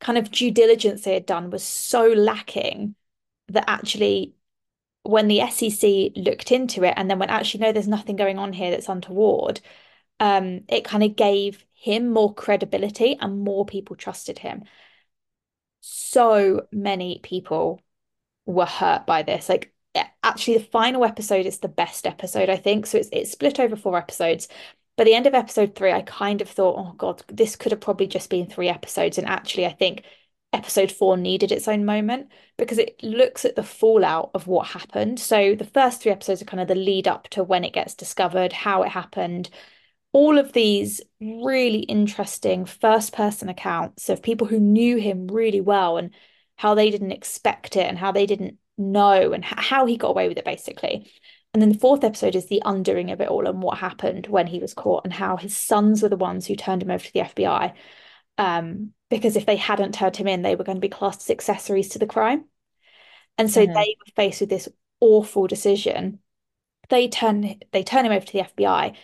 kind 0.00 0.16
of 0.18 0.30
due 0.30 0.50
diligence 0.50 1.02
they 1.02 1.14
had 1.14 1.26
done 1.26 1.50
was 1.50 1.62
so 1.64 2.06
lacking 2.08 2.94
that 3.48 3.64
actually 3.68 4.34
when 5.02 5.28
the 5.28 5.40
SEC 5.40 6.12
looked 6.16 6.52
into 6.52 6.84
it 6.84 6.94
and 6.96 7.10
then 7.10 7.18
went, 7.18 7.30
actually, 7.32 7.60
no, 7.60 7.72
there's 7.72 7.88
nothing 7.88 8.16
going 8.16 8.38
on 8.38 8.52
here 8.52 8.70
that's 8.70 8.88
untoward, 8.88 9.60
um, 10.20 10.62
it 10.68 10.84
kind 10.84 11.02
of 11.02 11.16
gave 11.16 11.64
him 11.74 12.10
more 12.10 12.34
credibility 12.34 13.16
and 13.20 13.40
more 13.40 13.64
people 13.64 13.96
trusted 13.96 14.38
him. 14.38 14.64
So 15.80 16.66
many 16.72 17.20
people 17.22 17.80
were 18.46 18.66
hurt 18.66 19.06
by 19.06 19.22
this. 19.22 19.48
Like 19.48 19.72
actually 20.22 20.58
the 20.58 20.64
final 20.64 21.04
episode 21.04 21.46
is 21.46 21.58
the 21.58 21.68
best 21.68 22.06
episode, 22.06 22.48
I 22.48 22.56
think. 22.56 22.86
So 22.86 22.98
it's 22.98 23.08
it's 23.12 23.32
split 23.32 23.60
over 23.60 23.76
four 23.76 23.96
episodes. 23.96 24.48
By 24.96 25.04
the 25.04 25.14
end 25.14 25.26
of 25.26 25.34
episode 25.34 25.74
three, 25.76 25.92
I 25.92 26.02
kind 26.02 26.40
of 26.42 26.48
thought, 26.48 26.76
oh 26.78 26.92
God, 26.96 27.22
this 27.28 27.56
could 27.56 27.72
have 27.72 27.80
probably 27.80 28.06
just 28.08 28.30
been 28.30 28.46
three 28.46 28.68
episodes. 28.68 29.18
And 29.18 29.28
actually, 29.28 29.66
I 29.66 29.72
think 29.72 30.04
episode 30.52 30.90
four 30.90 31.16
needed 31.16 31.52
its 31.52 31.68
own 31.68 31.84
moment 31.84 32.28
because 32.56 32.78
it 32.78 33.00
looks 33.02 33.44
at 33.44 33.54
the 33.54 33.62
fallout 33.62 34.30
of 34.34 34.46
what 34.46 34.68
happened. 34.68 35.20
So 35.20 35.54
the 35.54 35.64
first 35.64 36.02
three 36.02 36.12
episodes 36.12 36.42
are 36.42 36.46
kind 36.46 36.60
of 36.60 36.68
the 36.68 36.74
lead 36.74 37.06
up 37.06 37.28
to 37.30 37.44
when 37.44 37.64
it 37.64 37.72
gets 37.74 37.94
discovered, 37.94 38.52
how 38.52 38.82
it 38.82 38.88
happened, 38.88 39.50
all 40.12 40.38
of 40.38 40.52
these 40.52 41.00
really 41.20 41.80
interesting 41.80 42.64
first 42.64 43.12
person 43.12 43.48
accounts 43.48 44.08
of 44.08 44.22
people 44.22 44.46
who 44.46 44.58
knew 44.58 44.96
him 44.96 45.28
really 45.28 45.60
well 45.60 45.96
and 45.96 46.14
how 46.56 46.74
they 46.74 46.90
didn't 46.90 47.12
expect 47.12 47.76
it 47.76 47.86
and 47.86 47.98
how 47.98 48.10
they 48.10 48.26
didn't 48.26 48.58
know 48.78 49.32
and 49.32 49.44
how 49.44 49.86
he 49.86 49.96
got 49.96 50.10
away 50.10 50.28
with 50.28 50.38
it 50.38 50.44
basically. 50.44 51.10
And 51.52 51.62
then 51.62 51.70
the 51.70 51.78
fourth 51.78 52.04
episode 52.04 52.36
is 52.36 52.46
the 52.46 52.62
undoing 52.64 53.10
of 53.10 53.20
it 53.20 53.28
all 53.28 53.46
and 53.46 53.62
what 53.62 53.78
happened 53.78 54.26
when 54.26 54.46
he 54.46 54.58
was 54.58 54.74
caught 54.74 55.04
and 55.04 55.12
how 55.12 55.36
his 55.36 55.56
sons 55.56 56.02
were 56.02 56.08
the 56.08 56.16
ones 56.16 56.46
who 56.46 56.56
turned 56.56 56.82
him 56.82 56.90
over 56.90 57.04
to 57.04 57.12
the 57.12 57.20
FBI. 57.20 57.72
Um, 58.36 58.92
because 59.10 59.34
if 59.34 59.46
they 59.46 59.56
hadn't 59.56 59.94
turned 59.94 60.16
him 60.16 60.28
in, 60.28 60.42
they 60.42 60.54
were 60.54 60.64
going 60.64 60.76
to 60.76 60.80
be 60.80 60.90
classed 60.90 61.22
as 61.22 61.30
accessories 61.30 61.88
to 61.90 61.98
the 61.98 62.06
crime. 62.06 62.44
And 63.38 63.50
so 63.50 63.62
mm-hmm. 63.62 63.72
they 63.72 63.96
were 63.98 64.12
faced 64.14 64.40
with 64.40 64.50
this 64.50 64.68
awful 65.00 65.46
decision. 65.46 66.20
They 66.90 67.08
turn 67.08 67.60
they 67.72 67.82
turn 67.82 68.06
him 68.06 68.12
over 68.12 68.24
to 68.24 68.32
the 68.32 68.44
FBI 68.44 68.94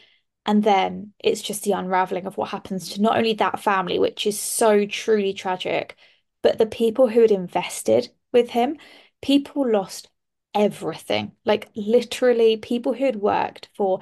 and 0.47 0.63
then 0.63 1.13
it's 1.19 1.43
just 1.43 1.63
the 1.63 1.73
unraveling 1.73 2.27
of 2.27 2.37
what 2.37 2.51
happens 2.51 2.91
to 2.91 3.01
not 3.03 3.17
only 3.17 3.35
that 3.35 3.61
family, 3.61 3.99
which 3.99 4.27
is 4.27 4.39
so 4.39 4.85
truly 4.87 5.33
tragic, 5.33 5.97
but 6.43 6.59
the 6.59 6.67
people 6.67 7.09
who 7.09 7.23
had 7.23 7.31
invested 7.31 8.11
with 8.33 8.51
him. 8.51 8.77
People 9.25 9.73
lost 9.73 10.11
everything. 10.55 11.33
Like 11.47 11.71
literally, 11.75 12.59
people 12.59 12.93
who 12.93 13.07
had 13.07 13.17
worked 13.17 13.71
for 13.75 14.01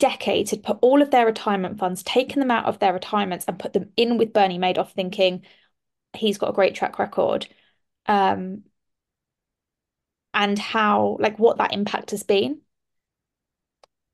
decades 0.00 0.50
had 0.50 0.64
put 0.64 0.78
all 0.82 1.00
of 1.00 1.12
their 1.12 1.24
retirement 1.24 1.78
funds, 1.78 2.02
taken 2.02 2.40
them 2.40 2.50
out 2.50 2.64
of 2.64 2.80
their 2.80 2.92
retirements, 2.92 3.44
and 3.46 3.56
put 3.56 3.72
them 3.72 3.90
in 3.96 4.18
with 4.18 4.32
Bernie 4.32 4.58
Madoff, 4.58 4.90
thinking 4.90 5.42
he's 6.12 6.38
got 6.38 6.50
a 6.50 6.54
great 6.54 6.74
track 6.74 6.98
record. 6.98 7.46
Um, 8.06 8.64
and 10.34 10.58
how, 10.58 11.18
like, 11.20 11.38
what 11.38 11.58
that 11.58 11.72
impact 11.72 12.10
has 12.10 12.24
been 12.24 12.62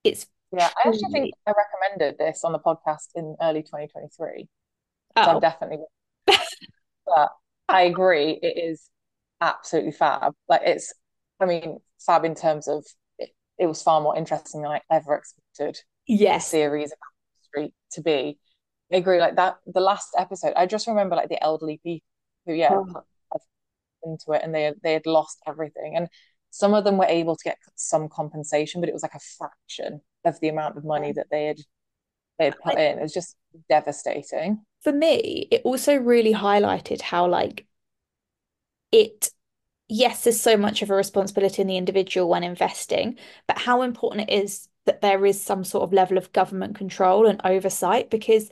It's 0.05 0.27
Yeah, 0.53 0.69
I 0.77 0.89
actually 0.89 1.11
think 1.11 1.35
I 1.47 1.53
recommended 1.57 2.19
this 2.19 2.45
on 2.45 2.53
the 2.53 2.59
podcast 2.59 3.09
in 3.15 3.35
early 3.41 3.63
2023. 3.63 4.47
So 5.17 5.31
I'm 5.31 5.37
oh, 5.37 5.41
definitely, 5.41 5.79
but 6.27 7.31
I 7.67 7.83
agree, 7.83 8.39
it 8.43 8.59
is 8.59 8.91
absolutely 9.41 9.93
fab. 9.93 10.35
Like 10.49 10.63
it's, 10.65 10.93
I 11.41 11.47
mean, 11.47 11.79
fab 12.05 12.25
in 12.25 12.35
terms 12.35 12.69
of 12.69 12.85
it, 13.19 13.31
it 13.59 13.67
was 13.67 13.83
far 13.83 14.01
more 14.01 14.17
interesting 14.17 14.63
than 14.63 14.71
I 14.71 14.81
ever 14.91 15.15
expected 15.15 15.79
yes. 16.07 16.49
series 16.49 16.89
about 16.89 17.45
Street 17.45 17.73
to 17.93 18.03
be. 18.03 18.39
I 18.93 18.97
agree, 18.97 19.21
like 19.21 19.37
that, 19.37 19.57
the 19.67 19.81
last 19.81 20.09
episode, 20.17 20.55
I 20.57 20.67
just 20.67 20.87
remember 20.87 21.17
like 21.17 21.29
the 21.29 21.43
elderly 21.43 21.81
people 21.83 22.05
who, 22.47 22.55
yeah, 22.55 22.71
Oh, 22.73 23.03
into 24.05 24.33
it 24.33 24.43
and 24.45 24.55
they 24.55 24.73
they 24.83 24.93
had 24.93 25.07
lost 25.07 25.39
everything. 25.47 25.97
And 25.97 26.09
some 26.51 26.75
of 26.75 26.85
them 26.85 26.97
were 26.97 27.07
able 27.07 27.37
to 27.37 27.45
get 27.45 27.59
some 27.75 28.09
compensation, 28.09 28.81
but 28.81 28.89
it 28.89 28.93
was 28.93 29.03
like 29.03 29.15
a 29.15 29.21
fraction 29.39 30.01
of 30.25 30.39
the 30.41 30.49
amount 30.49 30.77
of 30.77 30.85
money 30.85 31.13
that 31.13 31.27
they 31.31 31.47
had 31.47 31.59
they 32.39 32.47
had 32.47 32.59
put 32.61 32.79
in. 32.79 32.99
It 32.99 33.03
was 33.03 33.13
just 33.13 33.37
devastating. 33.69 34.65
For 34.83 34.93
me, 34.93 35.49
it 35.51 35.63
also 35.65 35.97
really 35.97 36.33
highlighted 36.33 37.03
how 37.03 37.27
like 37.27 37.67
it 38.93 39.31
yes, 39.89 40.25
there's 40.25 40.41
so 40.41 40.57
much 40.57 40.83
of 40.83 40.91
a 40.91 40.95
responsibility 40.95 41.63
in 41.63 41.69
the 41.69 41.77
individual 41.79 42.29
when 42.29 42.45
investing, 42.45 43.19
but 43.49 43.59
how 43.59 43.83
important 43.83 44.31
it 44.31 44.35
is 44.45 44.69
that 44.87 45.03
there 45.03 45.27
is 45.27 45.43
some 45.43 45.65
sort 45.65 45.85
of 45.85 45.93
level 45.95 46.19
of 46.19 46.33
government 46.33 46.77
control 46.77 47.27
and 47.27 47.41
oversight 47.45 48.11
because 48.11 48.51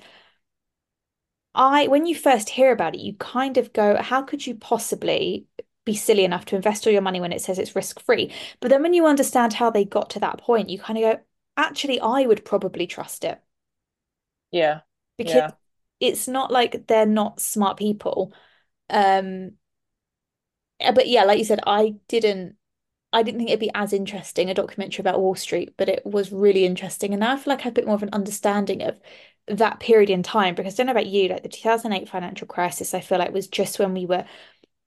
I, 1.54 1.86
when 1.88 2.06
you 2.06 2.14
first 2.14 2.50
hear 2.50 2.70
about 2.72 2.94
it, 2.94 3.00
you 3.00 3.14
kind 3.14 3.56
of 3.56 3.72
go, 3.72 3.96
how 3.96 4.22
could 4.22 4.46
you 4.46 4.54
possibly 4.54 5.46
be 5.84 5.94
silly 5.94 6.24
enough 6.24 6.44
to 6.46 6.56
invest 6.56 6.86
all 6.86 6.92
your 6.92 7.02
money 7.02 7.20
when 7.20 7.32
it 7.32 7.40
says 7.40 7.58
it's 7.58 7.74
risk-free? 7.76 8.32
But 8.60 8.68
then 8.70 8.82
when 8.82 8.92
you 8.94 9.06
understand 9.06 9.54
how 9.54 9.70
they 9.70 9.84
got 9.84 10.10
to 10.10 10.20
that 10.20 10.38
point, 10.38 10.68
you 10.70 10.78
kind 10.78 10.98
of 10.98 11.02
go, 11.16 11.20
actually, 11.56 12.00
I 12.00 12.26
would 12.26 12.44
probably 12.44 12.86
trust 12.86 13.24
it 13.24 13.40
Yeah, 14.50 14.82
because 15.16 15.42
yeah. 15.42 15.52
it's 16.00 16.28
not 16.28 16.50
like 16.50 16.86
they're 16.86 17.06
not 17.06 17.40
smart 17.40 17.76
people. 17.78 18.32
Um, 18.90 19.52
but 20.94 21.08
yeah, 21.08 21.24
like 21.24 21.38
you 21.38 21.44
said, 21.44 21.60
I 21.66 21.96
didn't 22.08 22.56
I 23.12 23.22
didn't 23.24 23.38
think 23.40 23.50
it'd 23.50 23.60
be 23.60 23.72
as 23.74 23.92
interesting 23.94 24.50
a 24.50 24.54
documentary 24.54 25.02
about 25.02 25.20
Wall 25.20 25.34
Street, 25.34 25.74
but 25.78 25.88
it 25.88 26.04
was 26.06 26.32
really 26.32 26.66
interesting. 26.66 27.12
And 27.14 27.20
now 27.20 27.34
I 27.34 27.38
feel 27.38 27.52
like 27.54 27.60
I 27.62 27.64
have 27.64 27.72
a 27.74 27.76
bit 27.76 27.86
more 27.86 27.94
of 27.96 28.02
an 28.04 28.10
understanding 28.12 28.82
of 28.82 29.00
that 29.48 29.80
period 29.80 30.10
in 30.10 30.22
time 30.22 30.54
because 30.54 30.74
I 30.74 30.78
don't 30.78 30.86
know 30.88 30.92
about 30.92 31.06
you, 31.08 31.28
like 31.28 31.42
the 31.42 31.48
2008 31.50 32.08
financial 32.08 32.46
crisis, 32.48 32.94
I 32.94 33.00
feel 33.00 33.18
like 33.18 33.32
was 33.32 33.48
just 33.48 33.78
when 33.80 33.94
we 33.94 34.06
were 34.06 34.26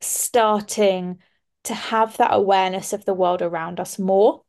starting 0.02 1.20
to 1.66 1.74
have 1.76 2.18
that 2.18 2.34
awareness 2.34 2.94
of 2.94 3.06
the 3.06 3.14
world 3.16 3.42
around 3.42 3.80
us 3.82 4.00
more. 4.00 4.44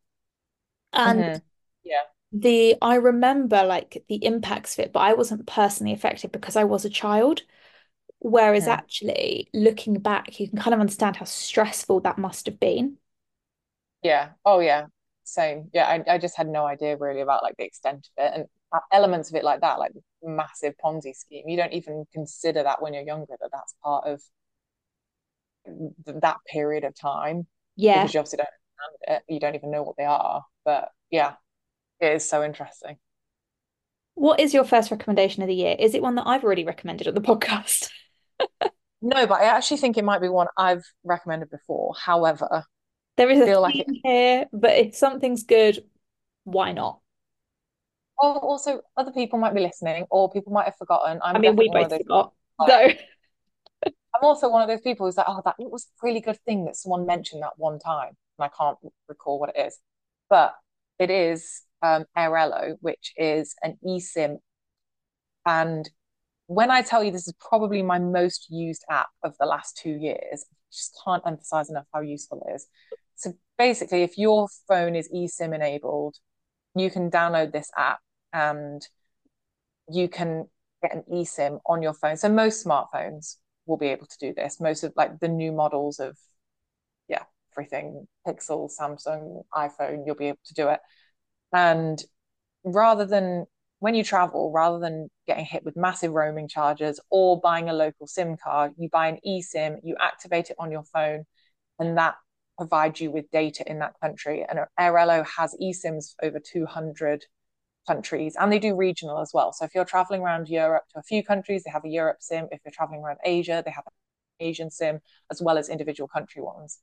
And 0.92 1.30
hmm 1.30 1.40
Yeah. 1.82 2.02
the 2.32 2.76
I 2.82 2.96
remember 2.96 3.64
like 3.64 4.04
the 4.08 4.24
impacts 4.24 4.74
of 4.78 4.84
it, 4.86 4.92
but 4.92 5.00
I 5.00 5.14
wasn't 5.14 5.46
personally 5.46 5.92
affected 5.92 6.32
because 6.32 6.56
I 6.56 6.64
was 6.64 6.84
a 6.84 6.90
child. 6.90 7.42
Whereas 8.20 8.66
hmm 8.66 8.68
actually 8.68 9.48
looking 9.54 9.94
back, 10.00 10.38
you 10.40 10.48
can 10.48 10.58
kind 10.58 10.74
of 10.74 10.80
understand 10.80 11.16
how 11.16 11.24
stressful 11.24 12.00
that 12.00 12.18
must 12.18 12.46
have 12.46 12.60
been. 12.60 12.98
Yeah. 14.02 14.30
Oh 14.44 14.60
yeah. 14.60 14.86
Same. 15.24 15.70
Yeah, 15.72 15.86
I, 15.86 16.14
I 16.14 16.18
just 16.18 16.36
had 16.36 16.48
no 16.48 16.66
idea 16.66 16.96
really 16.96 17.20
about 17.20 17.42
like 17.42 17.56
the 17.56 17.64
extent 17.64 18.08
of 18.18 18.24
it 18.24 18.32
and 18.34 18.46
uh, 18.72 18.80
elements 18.92 19.30
of 19.30 19.36
it 19.36 19.44
like 19.44 19.60
that, 19.60 19.78
like 19.78 19.92
massive 20.22 20.74
Ponzi 20.82 21.14
scheme. 21.14 21.48
You 21.48 21.56
don't 21.56 21.72
even 21.72 22.04
consider 22.12 22.62
that 22.62 22.82
when 22.82 22.94
you're 22.94 23.02
younger 23.04 23.34
that 23.40 23.50
that's 23.52 23.74
part 23.82 24.06
of 24.06 24.20
th 25.66 26.20
that 26.22 26.38
period 26.50 26.84
of 26.84 26.94
time 26.94 27.46
Yeah. 27.76 27.92
because 27.92 28.12
you 28.14 28.20
obviously 28.20 28.38
don't 28.38 28.48
understand 28.48 29.22
it. 29.28 29.32
You 29.34 29.40
don't 29.40 29.54
even 29.54 29.70
know 29.70 29.82
what 29.82 29.96
they 29.96 30.04
are. 30.04 30.44
But 30.64 30.90
yeah, 31.10 31.34
it 32.00 32.14
is 32.14 32.28
so 32.28 32.44
interesting. 32.44 32.98
What 34.14 34.38
is 34.38 34.54
your 34.54 34.62
first 34.64 34.90
recommendation 34.92 35.42
of 35.42 35.48
the 35.48 35.54
year? 35.54 35.74
Is 35.78 35.94
it 35.96 36.02
one 36.02 36.14
that 36.14 36.26
I've 36.26 36.44
already 36.44 36.64
recommended 36.64 37.08
on 37.08 37.14
the 37.14 37.20
podcast? 37.20 37.90
No, 39.02 39.26
but 39.26 39.40
I 39.40 39.44
actually 39.44 39.78
think 39.78 39.96
it 39.96 40.04
might 40.04 40.20
be 40.20 40.28
one 40.28 40.48
I've 40.56 40.84
recommended 41.04 41.50
before. 41.50 41.94
However, 41.98 42.64
there 43.16 43.30
is 43.30 43.40
a 43.40 43.46
feel 43.46 43.62
like 43.62 43.76
it 43.76 43.86
here, 44.04 44.46
but 44.52 44.72
if 44.72 44.94
something's 44.94 45.44
good, 45.44 45.82
why 46.44 46.72
not? 46.72 47.00
oh, 48.20 48.38
also 48.38 48.80
other 48.96 49.12
people 49.12 49.38
might 49.38 49.54
be 49.54 49.60
listening 49.60 50.06
or 50.10 50.30
people 50.30 50.52
might 50.52 50.64
have 50.66 50.76
forgotten. 50.76 51.20
I 51.22 51.32
I'm 51.32 51.40
mean, 51.40 51.56
we 51.56 51.68
definitely 51.68 51.68
one 51.68 51.84
of 51.84 51.90
both 51.90 51.98
forgot. 51.98 52.32
like 52.58 53.00
So, 53.84 53.92
I'm 54.14 54.22
also 54.22 54.48
one 54.50 54.62
of 54.62 54.68
those 54.68 54.80
people 54.80 55.06
who's 55.06 55.16
like, 55.16 55.26
oh, 55.28 55.40
that 55.44 55.56
was 55.58 55.84
a 55.84 56.06
really 56.06 56.20
good 56.20 56.38
thing 56.44 56.64
that 56.66 56.76
someone 56.76 57.06
mentioned 57.06 57.42
that 57.42 57.52
one 57.56 57.78
time, 57.78 58.16
and 58.38 58.44
I 58.44 58.48
can't 58.48 58.78
recall 59.08 59.38
what 59.38 59.52
it 59.54 59.66
is. 59.66 59.78
But 60.28 60.54
it 60.98 61.10
is 61.10 61.62
um, 61.82 62.04
Airalo, 62.16 62.76
which 62.80 63.12
is 63.16 63.54
an 63.62 63.78
eSIM. 63.86 64.38
And 65.46 65.88
when 66.50 66.68
I 66.68 66.82
tell 66.82 67.04
you 67.04 67.12
this 67.12 67.28
is 67.28 67.34
probably 67.38 67.80
my 67.80 68.00
most 68.00 68.48
used 68.50 68.84
app 68.90 69.06
of 69.22 69.36
the 69.38 69.46
last 69.46 69.76
two 69.76 69.92
years, 69.92 70.44
I 70.50 70.56
just 70.72 71.00
can't 71.04 71.22
emphasize 71.24 71.70
enough 71.70 71.86
how 71.94 72.00
useful 72.00 72.44
it 72.44 72.56
is. 72.56 72.66
So 73.14 73.34
basically, 73.56 74.02
if 74.02 74.18
your 74.18 74.48
phone 74.66 74.96
is 74.96 75.08
eSIM 75.14 75.54
enabled, 75.54 76.16
you 76.74 76.90
can 76.90 77.08
download 77.08 77.52
this 77.52 77.70
app 77.76 78.00
and 78.32 78.84
you 79.88 80.08
can 80.08 80.46
get 80.82 80.92
an 80.92 81.04
eSIM 81.12 81.60
on 81.66 81.82
your 81.82 81.94
phone. 81.94 82.16
So 82.16 82.28
most 82.28 82.66
smartphones 82.66 83.36
will 83.66 83.76
be 83.76 83.86
able 83.86 84.06
to 84.06 84.18
do 84.18 84.34
this. 84.34 84.60
Most 84.60 84.82
of 84.82 84.92
like 84.96 85.20
the 85.20 85.28
new 85.28 85.52
models 85.52 86.00
of 86.00 86.18
yeah, 87.06 87.22
everything, 87.54 88.08
Pixel, 88.26 88.68
Samsung, 88.76 89.44
iPhone, 89.54 90.02
you'll 90.04 90.16
be 90.16 90.26
able 90.26 90.40
to 90.46 90.54
do 90.54 90.68
it. 90.70 90.80
And 91.52 92.02
rather 92.64 93.06
than 93.06 93.46
when 93.80 93.94
you 93.94 94.04
travel, 94.04 94.52
rather 94.52 94.78
than 94.78 95.10
getting 95.26 95.44
hit 95.44 95.64
with 95.64 95.76
massive 95.76 96.12
roaming 96.12 96.48
charges 96.48 97.00
or 97.10 97.40
buying 97.40 97.68
a 97.68 97.72
local 97.72 98.06
SIM 98.06 98.36
card, 98.36 98.72
you 98.76 98.88
buy 98.90 99.08
an 99.08 99.18
eSIM, 99.26 99.78
you 99.82 99.96
activate 100.00 100.50
it 100.50 100.56
on 100.58 100.70
your 100.70 100.84
phone, 100.84 101.24
and 101.78 101.98
that 101.98 102.14
provides 102.58 103.00
you 103.00 103.10
with 103.10 103.30
data 103.30 103.64
in 103.68 103.78
that 103.78 103.94
country. 104.02 104.44
And 104.48 104.60
Airalo 104.78 105.26
has 105.26 105.56
eSIMs 105.60 106.14
for 106.14 106.26
over 106.26 106.38
200 106.38 107.24
countries 107.86 108.36
and 108.38 108.52
they 108.52 108.58
do 108.58 108.76
regional 108.76 109.18
as 109.18 109.30
well. 109.32 109.52
So 109.52 109.64
if 109.64 109.74
you're 109.74 109.86
traveling 109.86 110.20
around 110.20 110.48
Europe 110.48 110.84
to 110.92 111.00
a 111.00 111.02
few 111.02 111.24
countries, 111.24 111.64
they 111.64 111.70
have 111.70 111.84
a 111.86 111.88
Europe 111.88 112.18
SIM. 112.20 112.48
If 112.52 112.60
you're 112.64 112.72
traveling 112.72 113.00
around 113.00 113.18
Asia, 113.24 113.62
they 113.64 113.70
have 113.70 113.84
an 113.86 114.46
Asian 114.46 114.70
SIM 114.70 115.00
as 115.30 115.40
well 115.40 115.56
as 115.56 115.70
individual 115.70 116.06
country 116.06 116.42
ones. 116.42 116.78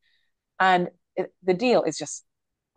And 0.60 0.90
it, 1.16 1.32
the 1.44 1.54
deal 1.54 1.84
is 1.84 1.98
just 1.98 2.26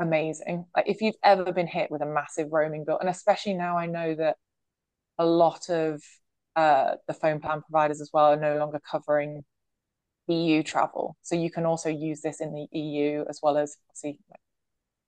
amazing. 0.01 0.67
Like 0.77 0.89
if 0.89 1.01
you've 1.01 1.17
ever 1.23 1.53
been 1.53 1.67
hit 1.67 1.91
with 1.91 2.03
a 2.03 2.07
massive 2.07 2.49
roaming 2.51 2.85
bill, 2.85 2.99
and 2.99 3.09
especially 3.09 3.55
now 3.55 3.79
I 3.79 3.87
know 3.87 4.15
that 4.15 4.37
a 5.19 5.27
lot 5.27 5.69
of 5.69 6.03
uh, 6.57 6.95
the 7.07 7.15
phone 7.15 7.41
plan 7.41 7.63
providers 7.63 8.01
as 8.01 8.11
well 8.13 8.33
are 8.33 8.37
no 8.37 8.57
longer 8.59 8.81
covering 8.91 9.45
EU 10.29 10.63
travel. 10.63 11.17
So 11.23 11.35
you 11.35 11.51
can 11.51 11.67
also 11.67 11.91
use 11.91 12.21
this 12.23 12.41
in 12.41 12.53
the 12.55 12.79
EU 12.79 13.25
as 13.29 13.41
well 13.43 13.57
as 13.57 13.77
see 13.95 14.19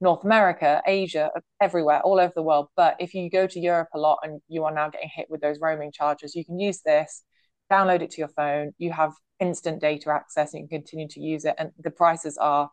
North 0.01 0.25
America, 0.25 0.83
Asia, 0.87 1.31
everywhere, 1.61 2.01
all 2.01 2.19
over 2.19 2.33
the 2.35 2.43
world. 2.43 2.69
But 2.77 2.97
if 2.99 3.15
you 3.15 3.31
go 3.31 3.47
to 3.47 3.61
Europe 3.61 3.89
a 3.95 3.99
lot 3.99 4.19
and 4.23 4.41
you 4.49 4.65
are 4.65 4.75
now 4.75 4.91
getting 4.91 5.11
hit 5.15 5.27
with 5.31 5.41
those 5.41 5.59
roaming 5.61 5.93
charges, 5.93 6.35
you 6.35 6.45
can 6.45 6.59
use 6.59 6.81
this, 6.85 7.23
download 7.71 8.03
it 8.03 8.11
to 8.13 8.21
your 8.21 8.29
phone. 8.29 8.73
You 8.79 8.93
have 8.93 9.13
instant 9.39 9.81
data 9.81 10.11
access 10.11 10.55
and 10.55 10.63
you 10.63 10.69
can 10.69 10.81
continue 10.81 11.09
to 11.09 11.21
use 11.21 11.45
it. 11.45 11.55
And 11.57 11.71
the 11.79 11.91
prices 11.91 12.37
are 12.37 12.69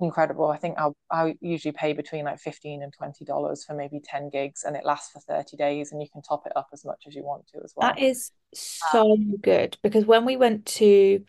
incredible. 0.00 0.46
I 0.46 0.56
think 0.56 0.78
I'll 0.78 0.96
I 1.10 1.36
usually 1.40 1.72
pay 1.72 1.92
between 1.92 2.24
like 2.24 2.38
15 2.38 2.82
and 2.82 2.92
20 2.92 3.24
dollars 3.24 3.64
for 3.64 3.74
maybe 3.74 4.00
10 4.02 4.30
gigs 4.30 4.64
and 4.64 4.76
it 4.76 4.84
lasts 4.84 5.10
for 5.12 5.20
30 5.20 5.56
days 5.56 5.92
and 5.92 6.00
you 6.00 6.08
can 6.12 6.22
top 6.22 6.46
it 6.46 6.52
up 6.56 6.68
as 6.72 6.84
much 6.84 7.04
as 7.06 7.14
you 7.14 7.24
want 7.24 7.46
to 7.48 7.60
as 7.64 7.72
well. 7.76 7.88
That 7.88 8.00
is 8.00 8.30
so 8.54 9.12
um, 9.12 9.36
good 9.40 9.76
because 9.82 10.04
when 10.04 10.24
we 10.24 10.36
went 10.36 10.66
to 10.66 11.24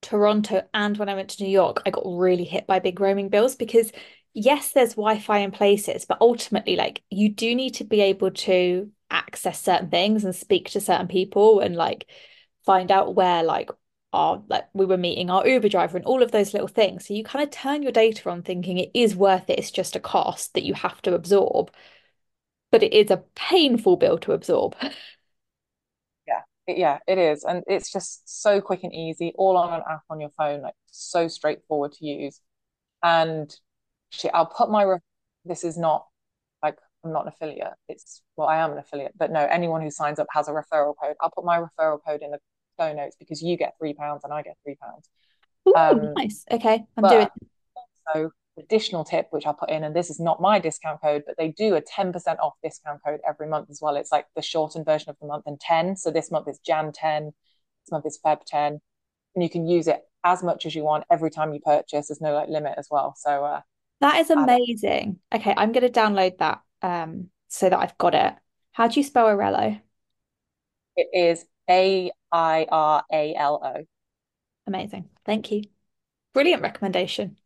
Toronto 0.00 0.62
and 0.74 0.96
when 0.98 1.08
I 1.08 1.14
went 1.14 1.30
to 1.30 1.42
New 1.42 1.50
York, 1.50 1.82
I 1.86 1.90
got 1.90 2.04
really 2.04 2.44
hit 2.44 2.66
by 2.66 2.78
big 2.78 3.00
roaming 3.00 3.28
bills 3.28 3.56
because 3.56 3.92
yes, 4.34 4.72
there's 4.72 4.94
Wi-Fi 4.94 5.38
in 5.38 5.50
places, 5.50 6.04
but 6.04 6.18
ultimately, 6.20 6.76
like 6.76 7.02
you 7.10 7.28
do 7.28 7.54
need 7.54 7.74
to 7.74 7.84
be 7.84 8.00
able 8.00 8.30
to 8.30 8.90
access 9.10 9.60
certain 9.60 9.90
things 9.90 10.24
and 10.24 10.34
speak 10.34 10.70
to 10.70 10.80
certain 10.80 11.08
people 11.08 11.60
and 11.60 11.76
like 11.76 12.06
find 12.64 12.90
out 12.90 13.14
where 13.14 13.42
like 13.42 13.70
our 14.12 14.42
like 14.48 14.66
we 14.74 14.86
were 14.86 14.96
meeting 14.98 15.30
our 15.30 15.46
Uber 15.46 15.68
driver 15.68 15.96
and 15.96 16.06
all 16.06 16.22
of 16.22 16.32
those 16.32 16.52
little 16.52 16.68
things. 16.68 17.06
So 17.08 17.14
you 17.14 17.24
kind 17.24 17.42
of 17.44 17.50
turn 17.50 17.82
your 17.82 17.92
data 17.92 18.30
on 18.30 18.42
thinking 18.42 18.78
it 18.78 18.90
is 18.94 19.16
worth 19.16 19.48
it. 19.50 19.58
It's 19.58 19.70
just 19.70 19.96
a 19.96 20.00
cost 20.00 20.54
that 20.54 20.64
you 20.64 20.74
have 20.74 21.02
to 21.02 21.14
absorb, 21.14 21.70
but 22.70 22.82
it 22.82 22.92
is 22.92 23.10
a 23.10 23.24
painful 23.34 23.96
bill 23.96 24.18
to 24.18 24.32
absorb. 24.32 24.74
Yeah, 26.26 26.40
yeah, 26.66 26.98
it 27.06 27.18
is. 27.18 27.44
And 27.44 27.62
it's 27.66 27.92
just 27.92 28.22
so 28.42 28.60
quick 28.60 28.84
and 28.84 28.92
easy, 28.94 29.32
all 29.36 29.56
on 29.56 29.72
an 29.72 29.82
app 29.88 30.02
on 30.10 30.20
your 30.20 30.30
phone, 30.30 30.62
like 30.62 30.74
so 30.90 31.28
straightforward 31.28 31.92
to 31.92 32.04
use. 32.06 32.40
And 33.02 33.54
I'll 34.34 34.46
put 34.46 34.70
my, 34.70 34.84
re- 34.84 34.98
this 35.44 35.64
is 35.64 35.78
not 35.78 36.06
like, 36.62 36.78
I'm 37.04 37.12
not 37.12 37.24
an 37.24 37.28
affiliate. 37.28 37.74
It's, 37.88 38.22
well, 38.36 38.48
I 38.48 38.58
am 38.58 38.72
an 38.72 38.78
affiliate, 38.78 39.14
but 39.18 39.32
no, 39.32 39.40
anyone 39.46 39.82
who 39.82 39.90
signs 39.90 40.18
up 40.18 40.28
has 40.32 40.48
a 40.48 40.52
referral 40.52 40.94
code. 41.00 41.16
I'll 41.20 41.30
put 41.30 41.44
my 41.44 41.58
referral 41.60 42.00
code 42.06 42.22
in 42.22 42.30
the 42.32 42.40
show 42.82 42.92
notes 42.92 43.16
because 43.18 43.42
you 43.42 43.56
get 43.56 43.74
three 43.78 43.94
pounds 43.94 44.24
and 44.24 44.32
I 44.32 44.42
get 44.42 44.56
three 44.64 44.76
pounds. 44.76 45.08
Um, 45.76 46.14
nice. 46.14 46.44
Okay, 46.50 46.84
I'm 46.96 47.08
doing 47.08 47.28
also 48.06 48.30
additional 48.58 49.04
tip, 49.04 49.28
which 49.30 49.46
I'll 49.46 49.54
put 49.54 49.70
in, 49.70 49.84
and 49.84 49.94
this 49.94 50.10
is 50.10 50.20
not 50.20 50.40
my 50.40 50.58
discount 50.58 51.00
code, 51.00 51.22
but 51.26 51.36
they 51.38 51.48
do 51.48 51.74
a 51.74 51.82
10% 51.82 52.14
off 52.40 52.54
discount 52.62 53.00
code 53.04 53.20
every 53.26 53.46
month 53.46 53.70
as 53.70 53.80
well. 53.80 53.96
It's 53.96 54.12
like 54.12 54.26
the 54.36 54.42
shortened 54.42 54.84
version 54.84 55.10
of 55.10 55.16
the 55.20 55.26
month 55.26 55.44
and 55.46 55.58
10. 55.58 55.96
So 55.96 56.10
this 56.10 56.30
month 56.30 56.48
is 56.48 56.58
Jan 56.58 56.92
10, 56.92 57.26
this 57.26 57.90
month 57.90 58.06
is 58.06 58.18
Feb 58.24 58.40
10. 58.46 58.80
And 59.34 59.42
you 59.42 59.48
can 59.48 59.66
use 59.66 59.88
it 59.88 60.02
as 60.24 60.42
much 60.42 60.66
as 60.66 60.74
you 60.74 60.84
want 60.84 61.04
every 61.10 61.30
time 61.30 61.54
you 61.54 61.60
purchase. 61.60 62.08
There's 62.08 62.20
no 62.20 62.34
like 62.34 62.48
limit 62.48 62.74
as 62.76 62.88
well. 62.90 63.14
So 63.16 63.44
uh, 63.44 63.60
that 64.00 64.16
is 64.16 64.30
amazing. 64.30 65.18
Okay, 65.34 65.54
I'm 65.56 65.72
going 65.72 65.90
to 65.90 66.00
download 66.00 66.38
that 66.38 66.60
um, 66.82 67.28
so 67.48 67.70
that 67.70 67.78
I've 67.78 67.96
got 67.96 68.14
it. 68.14 68.34
How 68.72 68.88
do 68.88 69.00
you 69.00 69.04
spell 69.04 69.26
Airalo? 69.26 69.80
It 70.96 71.08
is 71.14 71.46
A 71.70 72.10
I 72.32 72.66
R 72.70 73.04
A 73.12 73.34
L 73.34 73.60
O. 73.62 73.84
Amazing. 74.66 75.10
Thank 75.26 75.52
you. 75.52 75.62
Brilliant 76.32 76.62
recommendation. 76.62 77.36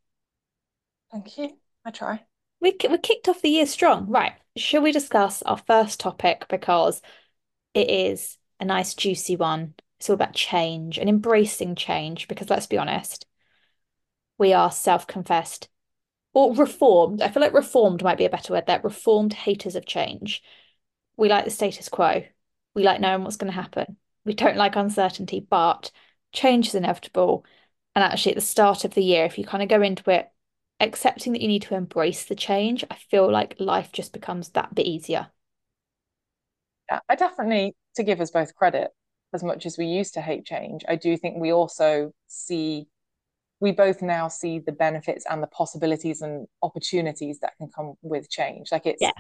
Thank 1.11 1.37
you. 1.39 1.57
I 1.85 1.91
try. 1.91 2.25
We 2.61 2.77
we 2.89 2.99
kicked 2.99 3.29
off 3.29 3.43
the 3.43 3.51
year 3.51 3.67
strong. 3.67 4.09
Right. 4.09 4.33
Shall 4.57 4.83
we 4.83 4.93
discuss 4.93 5.43
our 5.43 5.59
first 5.59 6.01
topic 6.01 6.47
because 6.49 7.03
it 7.75 7.91
is 7.91 8.39
a 8.61 8.65
nice 8.65 8.95
juicy 8.95 9.37
one. 9.37 9.75
It's 9.99 10.09
all 10.09 10.15
about 10.15 10.35
change 10.35 10.99
and 10.99 11.09
embracing 11.09 11.75
change 11.75 12.29
because 12.29 12.51
let's 12.51 12.67
be 12.67 12.79
honest, 12.79 13.27
we 14.39 14.53
are 14.53 14.71
self-confessed 14.71 15.69
or 16.33 16.55
reformed. 16.55 17.23
I 17.23 17.29
feel 17.29 17.41
like 17.41 17.55
reformed 17.55 18.03
might 18.03 18.19
be 18.19 18.25
a 18.27 18.31
better 18.31 18.53
word 18.53 18.67
there. 18.67 18.81
Reformed 18.83 19.33
haters 19.33 19.75
of 19.75 19.87
change. 19.87 20.43
We 21.17 21.29
like 21.29 21.45
the 21.45 21.51
status 21.51 21.89
quo. 21.89 22.25
We 22.75 22.83
like 22.83 23.01
knowing 23.01 23.25
what's 23.25 23.37
going 23.37 23.53
to 23.53 23.59
happen. 23.61 23.97
We 24.27 24.35
don't 24.35 24.57
like 24.57 24.77
uncertainty, 24.77 25.41
but 25.41 25.91
change 26.33 26.69
is 26.69 26.75
inevitable. 26.75 27.47
And 27.95 28.05
actually, 28.05 28.33
at 28.33 28.37
the 28.37 28.43
start 28.43 28.85
of 28.85 28.93
the 28.93 29.03
year, 29.03 29.25
if 29.25 29.39
you 29.39 29.45
kind 29.45 29.63
of 29.63 29.71
go 29.71 29.81
into 29.81 30.11
it 30.11 30.29
accepting 30.81 31.33
that 31.33 31.41
you 31.41 31.49
need 31.49 31.63
to 31.63 31.75
embrace 31.75 32.27
the 32.27 32.35
change, 32.35 32.85
I 32.91 32.97
feel 32.97 33.31
like 33.31 33.57
life 33.59 33.93
just 33.93 34.13
becomes 34.13 34.51
that 34.51 34.75
bit 34.75 34.85
easier. 34.85 35.29
Yeah, 36.91 37.01
I 37.09 37.15
definitely, 37.15 37.75
to 37.95 38.03
give 38.03 38.21
us 38.21 38.31
both 38.31 38.55
credit, 38.55 38.91
as 39.33 39.43
much 39.43 39.65
as 39.65 39.79
we 39.79 39.87
used 39.87 40.15
to 40.15 40.21
hate 40.21 40.45
change, 40.45 40.85
I 40.89 40.97
do 40.97 41.17
think 41.17 41.39
we 41.39 41.53
also 41.53 42.13
see, 42.27 42.87
we 43.61 43.73
both 43.73 44.03
now 44.03 44.29
see 44.29 44.59
the 44.59 44.73
benefits 44.73 45.25
and 45.29 45.43
the 45.43 45.49
possibilities 45.49 46.21
and 46.21 46.47
opportunities 46.63 47.41
that 47.41 47.55
can 47.57 47.71
come 47.75 47.95
with 48.03 48.29
change. 48.29 48.71
Like 48.71 48.87
it's, 48.87 49.01
yeah. 49.01 49.13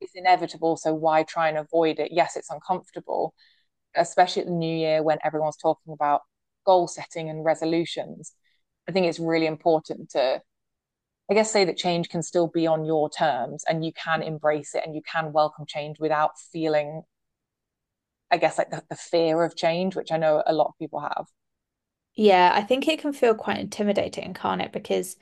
it's 0.00 0.12
inevitable. 0.14 0.76
So 0.76 0.94
why 0.94 1.22
try 1.22 1.48
and 1.48 1.58
avoid 1.58 1.98
it? 1.98 2.12
Yes, 2.12 2.36
it's 2.36 2.50
uncomfortable, 2.50 3.34
especially 3.96 4.42
at 4.42 4.48
the 4.48 4.54
new 4.54 4.76
year 4.76 5.02
when 5.02 5.18
everyone's 5.24 5.56
talking 5.56 5.92
about 5.92 6.22
goal 6.66 6.88
setting 6.88 7.30
and 7.30 7.44
resolutions. 7.44 8.32
I 8.88 8.92
think 8.92 9.06
it's 9.06 9.18
really 9.20 9.46
important 9.46 10.10
to 10.10 10.42
I 11.30 11.34
guess 11.34 11.50
say 11.50 11.64
that 11.64 11.76
change 11.76 12.08
can 12.10 12.22
still 12.22 12.48
be 12.48 12.66
on 12.66 12.84
your 12.84 13.10
terms 13.10 13.64
and 13.68 13.84
you 13.84 13.92
can 13.92 14.22
embrace 14.22 14.74
it 14.74 14.82
and 14.84 14.94
you 14.94 15.02
can 15.02 15.32
welcome 15.32 15.66
change 15.66 15.98
without 16.00 16.38
feeling, 16.52 17.02
I 18.30 18.36
guess, 18.38 18.56
like 18.58 18.70
the, 18.70 18.82
the 18.88 18.96
fear 18.96 19.42
of 19.44 19.56
change, 19.56 19.94
which 19.96 20.12
I 20.12 20.16
know 20.16 20.42
a 20.46 20.52
lot 20.52 20.68
of 20.68 20.78
people 20.78 21.00
have. 21.00 21.26
Yeah, 22.14 22.52
I 22.54 22.62
think 22.62 22.86
it 22.88 22.98
can 23.00 23.12
feel 23.12 23.34
quite 23.34 23.58
intimidating, 23.58 24.34
can't 24.34 24.60
it? 24.60 24.72
Because 24.72 25.16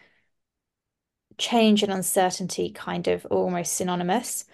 change 1.39 1.83
and 1.83 1.93
uncertainty 1.93 2.71
kind 2.71 3.09
of 3.09 3.27
almost 3.27 3.75
synonymous. 3.75 4.45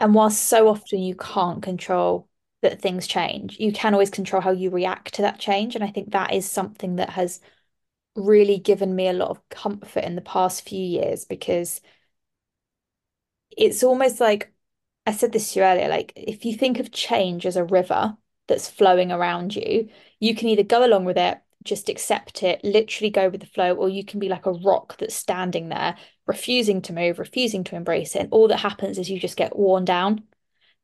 And 0.00 0.14
whilst 0.14 0.44
so 0.44 0.68
often 0.68 1.00
you 1.02 1.16
can't 1.16 1.62
control 1.62 2.28
that 2.62 2.80
things 2.80 3.06
change, 3.06 3.58
you 3.58 3.72
can 3.72 3.94
always 3.94 4.10
control 4.10 4.42
how 4.42 4.50
you 4.50 4.70
react 4.70 5.14
to 5.14 5.22
that 5.22 5.38
change. 5.38 5.74
And 5.74 5.84
I 5.84 5.88
think 5.88 6.12
that 6.12 6.32
is 6.34 6.48
something 6.48 6.96
that 6.96 7.10
has 7.10 7.40
really 8.16 8.58
given 8.58 8.96
me 8.96 9.08
a 9.08 9.12
lot 9.14 9.30
of 9.30 9.48
comfort 9.50 10.04
in 10.04 10.16
the 10.16 10.22
past 10.22 10.68
few 10.68 10.84
years 10.84 11.24
because 11.24 11.80
it's 13.56 13.82
almost 13.82 14.20
like 14.20 14.52
I 15.06 15.12
said 15.12 15.32
this 15.32 15.52
to 15.52 15.60
you 15.60 15.64
earlier, 15.64 15.88
like 15.88 16.12
if 16.16 16.44
you 16.44 16.54
think 16.56 16.78
of 16.78 16.92
change 16.92 17.46
as 17.46 17.56
a 17.56 17.64
river 17.64 18.16
that's 18.48 18.68
flowing 18.68 19.12
around 19.12 19.56
you, 19.56 19.88
you 20.20 20.34
can 20.34 20.48
either 20.48 20.62
go 20.62 20.84
along 20.84 21.04
with 21.04 21.18
it, 21.18 21.38
just 21.64 21.88
accept 21.88 22.42
it, 22.42 22.60
literally 22.64 23.10
go 23.10 23.28
with 23.28 23.40
the 23.40 23.46
flow, 23.46 23.74
or 23.74 23.88
you 23.88 24.04
can 24.04 24.20
be 24.20 24.28
like 24.28 24.46
a 24.46 24.52
rock 24.52 24.98
that's 24.98 25.14
standing 25.14 25.68
there, 25.68 25.96
refusing 26.26 26.82
to 26.82 26.92
move, 26.92 27.18
refusing 27.18 27.64
to 27.64 27.76
embrace 27.76 28.14
it. 28.16 28.20
And 28.20 28.32
all 28.32 28.48
that 28.48 28.58
happens 28.60 28.98
is 28.98 29.10
you 29.10 29.18
just 29.20 29.36
get 29.36 29.56
worn 29.56 29.84
down. 29.84 30.24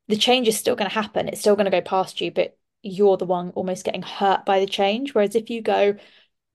The 0.09 0.17
change 0.17 0.49
is 0.49 0.57
still 0.57 0.77
going 0.77 0.89
to 0.89 0.95
happen, 0.95 1.29
it's 1.29 1.41
still 1.41 1.57
going 1.57 1.65
to 1.65 1.71
go 1.71 1.81
past 1.81 2.21
you, 2.21 2.31
but 2.31 2.57
you're 2.83 3.17
the 3.17 3.25
one 3.25 3.51
almost 3.51 3.85
getting 3.85 4.03
hurt 4.03 4.47
by 4.47 4.61
the 4.61 4.67
change. 4.67 5.15
Whereas 5.15 5.35
if 5.35 5.51
you 5.51 5.61
go, 5.63 5.97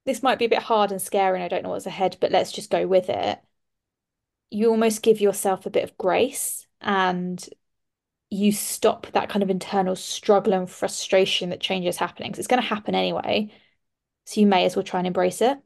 this 0.06 0.24
might 0.24 0.40
be 0.40 0.46
a 0.46 0.50
bit 0.50 0.64
hard 0.64 0.92
and 0.92 1.02
scary 1.02 1.36
and 1.38 1.44
I 1.44 1.48
don't 1.48 1.64
know 1.64 1.70
what's 1.70 1.86
ahead, 1.86 2.18
but 2.22 2.32
let's 2.32 2.52
just 2.52 2.70
go 2.72 2.88
with 2.88 3.10
it. 3.10 3.40
You 4.50 4.70
almost 4.70 5.02
give 5.04 5.22
yourself 5.22 5.66
a 5.66 5.70
bit 5.70 5.84
of 5.84 5.98
grace 5.98 6.66
and 6.80 7.44
you 8.30 8.52
stop 8.54 9.08
that 9.12 9.30
kind 9.30 9.44
of 9.44 9.50
internal 9.50 9.96
struggle 9.96 10.54
and 10.54 10.70
frustration 10.70 11.50
that 11.50 11.60
change 11.60 11.86
is 11.86 11.98
happening. 11.98 12.32
Because 12.32 12.40
it's 12.40 12.48
going 12.48 12.62
to 12.62 12.68
happen 12.68 12.96
anyway. 12.96 13.52
So 14.26 14.40
you 14.40 14.48
may 14.48 14.66
as 14.66 14.76
well 14.76 14.84
try 14.84 15.00
and 15.00 15.08
embrace 15.08 15.42
it. 15.42 15.58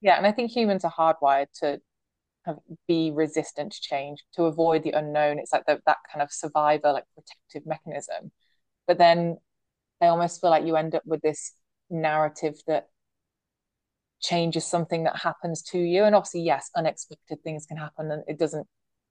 Yeah, 0.00 0.16
and 0.16 0.26
I 0.26 0.32
think 0.32 0.52
humans 0.52 0.84
are 0.84 0.92
hardwired 0.92 1.48
to 1.60 1.80
be 2.86 3.10
resistant 3.10 3.72
to 3.72 3.80
change, 3.80 4.22
to 4.34 4.44
avoid 4.44 4.82
the 4.82 4.92
unknown. 4.92 5.38
It's 5.38 5.52
like 5.52 5.66
the, 5.66 5.80
that 5.86 5.98
kind 6.12 6.22
of 6.22 6.32
survivor, 6.32 6.92
like 6.92 7.04
protective 7.14 7.66
mechanism. 7.66 8.32
But 8.86 8.98
then 8.98 9.38
I 10.00 10.06
almost 10.06 10.40
feel 10.40 10.50
like 10.50 10.66
you 10.66 10.76
end 10.76 10.94
up 10.94 11.02
with 11.06 11.22
this 11.22 11.52
narrative 11.90 12.54
that 12.66 12.88
change 14.20 14.56
is 14.56 14.64
something 14.64 15.04
that 15.04 15.16
happens 15.16 15.62
to 15.62 15.78
you. 15.78 16.04
And 16.04 16.14
obviously, 16.14 16.42
yes, 16.42 16.70
unexpected 16.76 17.42
things 17.42 17.66
can 17.66 17.76
happen 17.76 18.10
and 18.10 18.22
it 18.26 18.38
doesn't, 18.38 18.66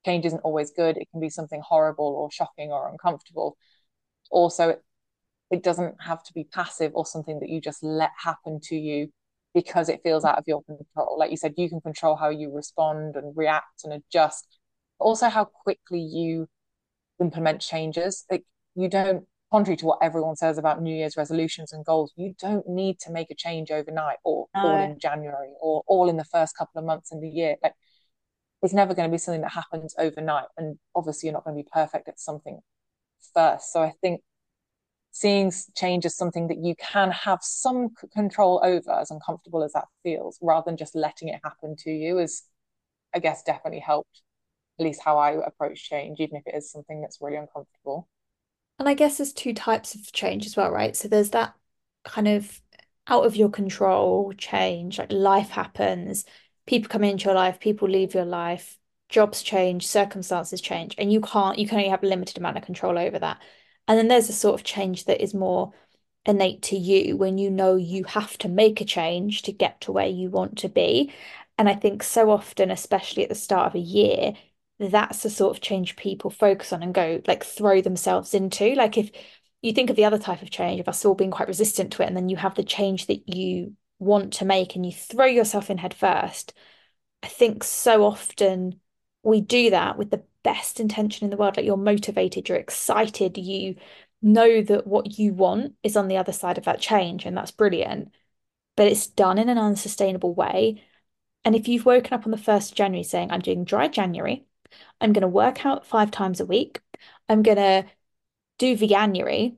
change 0.06 0.26
isn't 0.26 0.42
always 0.42 0.72
good. 0.72 0.98
It 0.98 1.08
can 1.12 1.20
be 1.20 1.30
something 1.30 1.62
horrible 1.66 2.06
or 2.06 2.30
shocking 2.32 2.72
or 2.72 2.90
uncomfortable. 2.90 3.58
Also, 4.30 4.78
it 5.52 5.64
doesn't 5.64 5.96
have 6.02 6.24
to 6.24 6.34
be 6.34 6.44
passive 6.44 6.92
or 6.96 7.06
something 7.06 7.40
that 7.40 7.50
you 7.50 7.62
just 7.62 7.84
let 7.84 8.12
happen 8.18 8.60
to 8.64 8.76
you 8.76 9.12
because 9.56 9.90
it 9.90 10.02
feels 10.04 10.26
out 10.26 10.38
of 10.38 10.44
your 10.46 10.62
control. 10.64 11.18
Like 11.18 11.32
you 11.32 11.38
said, 11.38 11.54
you 11.58 11.70
can 11.70 11.82
control 11.82 12.18
how 12.18 12.30
you 12.30 12.54
respond 12.54 13.16
and 13.16 13.36
react 13.36 13.86
and 13.86 13.94
adjust, 13.94 14.60
also 15.00 15.30
how 15.30 15.46
quickly 15.46 16.00
you 16.00 16.48
implement 17.20 17.62
changes. 17.62 18.26
Like 18.30 18.44
you 18.76 18.90
don't 18.90 19.26
contrary 19.52 19.78
to 19.78 19.86
what 19.86 20.00
everyone 20.02 20.36
says 20.36 20.58
about 20.58 20.82
New 20.82 20.94
Year's 20.94 21.16
resolutions 21.16 21.72
and 21.72 21.86
goals, 21.86 22.12
you 22.18 22.36
don't 22.40 22.68
need 22.68 23.00
to 23.00 23.12
make 23.12 23.32
a 23.32 23.36
change 23.36 23.72
overnight 23.72 24.18
or 24.26 24.48
no. 24.54 24.62
all 24.62 24.84
in 24.84 25.00
January 25.00 25.54
or 25.62 25.82
all 25.88 26.10
in 26.10 26.18
the 26.18 26.26
first 26.26 26.58
couple 26.58 26.78
of 26.78 26.86
months 26.86 27.12
in 27.14 27.22
the 27.22 27.30
year. 27.30 27.56
Like 27.64 27.74
it's 28.62 28.74
never 28.74 28.94
going 28.94 29.08
to 29.10 29.14
be 29.14 29.18
something 29.18 29.42
that 29.42 29.52
happens 29.52 29.96
overnight. 29.98 30.48
And 30.58 30.78
obviously, 30.94 31.28
you're 31.28 31.34
not 31.34 31.46
going 31.46 31.56
to 31.56 31.64
be 31.64 31.70
perfect 31.72 32.10
at 32.10 32.20
something 32.20 32.60
first. 33.34 33.72
So 33.72 33.82
I 33.82 33.94
think 34.02 34.22
seeing 35.16 35.50
change 35.78 36.06
as 36.06 36.14
something 36.18 36.48
that 36.48 36.58
you 36.58 36.76
can 36.76 37.10
have 37.10 37.40
some 37.42 37.88
control 38.14 38.60
over, 38.66 38.92
as 38.92 39.12
uncomfortable 39.12 39.64
as 39.64 39.72
that 39.72 39.86
feels, 40.04 40.38
rather 40.42 40.66
than 40.66 40.76
just 40.76 40.94
letting 40.94 41.30
it 41.30 41.40
happen 41.42 41.74
to 41.78 41.90
you, 41.90 42.20
is, 42.20 42.44
I 43.14 43.20
guess, 43.20 43.42
definitely 43.42 43.80
helped. 43.80 44.24
At 44.78 44.84
least 44.84 45.00
how 45.02 45.18
I 45.18 45.32
approach 45.32 45.90
change, 45.90 46.20
even 46.20 46.36
if 46.36 46.44
it 46.46 46.54
is 46.54 46.70
something 46.70 47.00
that's 47.00 47.20
really 47.22 47.38
uncomfortable. 47.38 48.10
And 48.78 48.90
I 48.90 48.94
guess 48.94 49.16
there's 49.16 49.32
two 49.32 49.54
types 49.54 49.96
of 49.96 50.12
change 50.12 50.46
as 50.46 50.58
well, 50.58 50.70
right? 50.70 50.94
So 50.98 51.08
there's 51.08 51.30
that 51.30 51.56
kind 52.04 52.28
of 52.28 52.62
out 53.08 53.26
of 53.26 53.38
your 53.38 53.48
control 53.50 54.34
change, 54.38 55.00
like 55.00 55.14
life 55.14 55.50
happens, 55.50 56.26
people 56.68 56.90
come 56.90 57.06
into 57.06 57.26
your 57.26 57.36
life, 57.36 57.62
people 57.62 57.88
leave 57.88 58.14
your 58.14 58.26
life, 58.26 58.78
jobs 59.08 59.42
change, 59.42 59.88
circumstances 59.88 60.60
change, 60.60 60.94
and 60.98 61.14
you 61.14 61.22
can't, 61.22 61.58
you 61.58 61.70
can 61.70 61.78
only 61.78 61.90
have 61.90 62.04
a 62.04 62.08
limited 62.08 62.38
amount 62.38 62.58
of 62.58 62.66
control 62.66 63.00
over 63.00 63.18
that. 63.18 63.42
And 63.88 63.98
then 63.98 64.08
there's 64.08 64.30
a 64.30 64.34
sort 64.34 64.60
of 64.60 64.64
change 64.66 65.06
that 65.06 65.22
is 65.22 65.34
more 65.34 65.74
innate 66.26 66.62
to 66.64 66.76
you 66.78 67.18
when 67.18 67.38
you 67.38 67.52
know 67.52 67.76
you 67.76 68.04
have 68.06 68.38
to 68.40 68.50
make 68.50 68.82
a 68.82 68.86
change 68.86 69.44
to 69.44 69.52
get 69.52 69.82
to 69.82 69.92
where 69.92 70.08
you 70.08 70.30
want 70.30 70.58
to 70.60 70.70
be. 70.70 71.14
And 71.58 71.70
I 71.70 71.76
think 71.76 72.04
so 72.04 72.32
often, 72.32 72.72
especially 72.72 73.24
at 73.24 73.30
the 73.30 73.36
start 73.36 73.68
of 73.68 73.76
a 73.76 73.80
year, 73.80 74.34
that's 74.80 75.24
the 75.24 75.30
sort 75.30 75.56
of 75.56 75.62
change 75.62 75.96
people 75.96 76.30
focus 76.30 76.74
on 76.74 76.84
and 76.84 76.94
go 76.94 77.22
like 77.28 77.44
throw 77.44 77.82
themselves 77.82 78.34
into. 78.34 78.74
Like 78.76 78.98
if 78.98 79.12
you 79.62 79.74
think 79.74 79.90
of 79.90 79.96
the 79.96 80.06
other 80.06 80.20
type 80.20 80.42
of 80.42 80.50
change 80.52 80.80
of 80.80 80.88
us 80.88 81.06
all 81.06 81.16
being 81.16 81.32
quite 81.32 81.48
resistant 81.48 81.94
to 81.94 82.04
it, 82.04 82.08
and 82.08 82.18
then 82.18 82.30
you 82.30 82.38
have 82.38 82.56
the 82.56 82.64
change 82.64 83.08
that 83.08 83.34
you 83.34 83.76
want 84.00 84.34
to 84.34 84.46
make 84.46 84.76
and 84.76 84.86
you 84.86 84.92
throw 84.92 85.26
yourself 85.26 85.70
in 85.70 85.78
head 85.78 85.94
first. 85.94 86.54
I 87.24 87.28
think 87.28 87.64
so 87.64 88.04
often 88.04 88.80
we 89.26 89.42
do 89.42 89.72
that 89.72 89.98
with 89.98 90.12
the 90.12 90.24
best 90.44 90.80
intention 90.80 91.26
in 91.26 91.32
the 91.32 91.38
world. 91.38 91.58
Like 91.58 91.66
you're 91.66 91.78
motivated, 91.78 92.48
you're 92.50 92.58
excited, 92.58 93.38
you 93.38 93.76
know 94.22 94.62
that 94.62 94.88
what 94.88 95.18
you 95.20 95.34
want 95.34 95.76
is 95.84 95.96
on 95.98 96.08
the 96.08 96.18
other 96.18 96.32
side 96.32 96.58
of 96.58 96.66
that 96.66 96.80
change, 96.80 97.26
and 97.26 97.36
that's 97.38 97.52
brilliant. 97.52 98.14
But 98.76 98.88
it's 98.88 99.08
done 99.08 99.38
in 99.38 99.50
an 99.50 99.58
unsustainable 99.58 100.34
way. 100.34 100.84
And 101.46 101.56
if 101.56 101.68
you've 101.68 101.86
woken 101.86 102.14
up 102.14 102.26
on 102.26 102.32
the 102.32 102.38
1st 102.38 102.72
of 102.72 102.78
January 102.78 103.04
saying, 103.04 103.32
I'm 103.32 103.42
doing 103.42 103.66
dry 103.66 103.88
January, 103.88 104.46
I'm 105.02 105.14
going 105.14 105.22
to 105.22 105.28
work 105.28 105.66
out 105.66 105.86
five 105.86 106.12
times 106.12 106.40
a 106.40 106.46
week. 106.46 106.82
I'm 107.30 107.44
going 107.44 107.58
to 107.58 107.86
do 108.58 108.76
the 108.76 108.88
veganuary. 108.88 109.58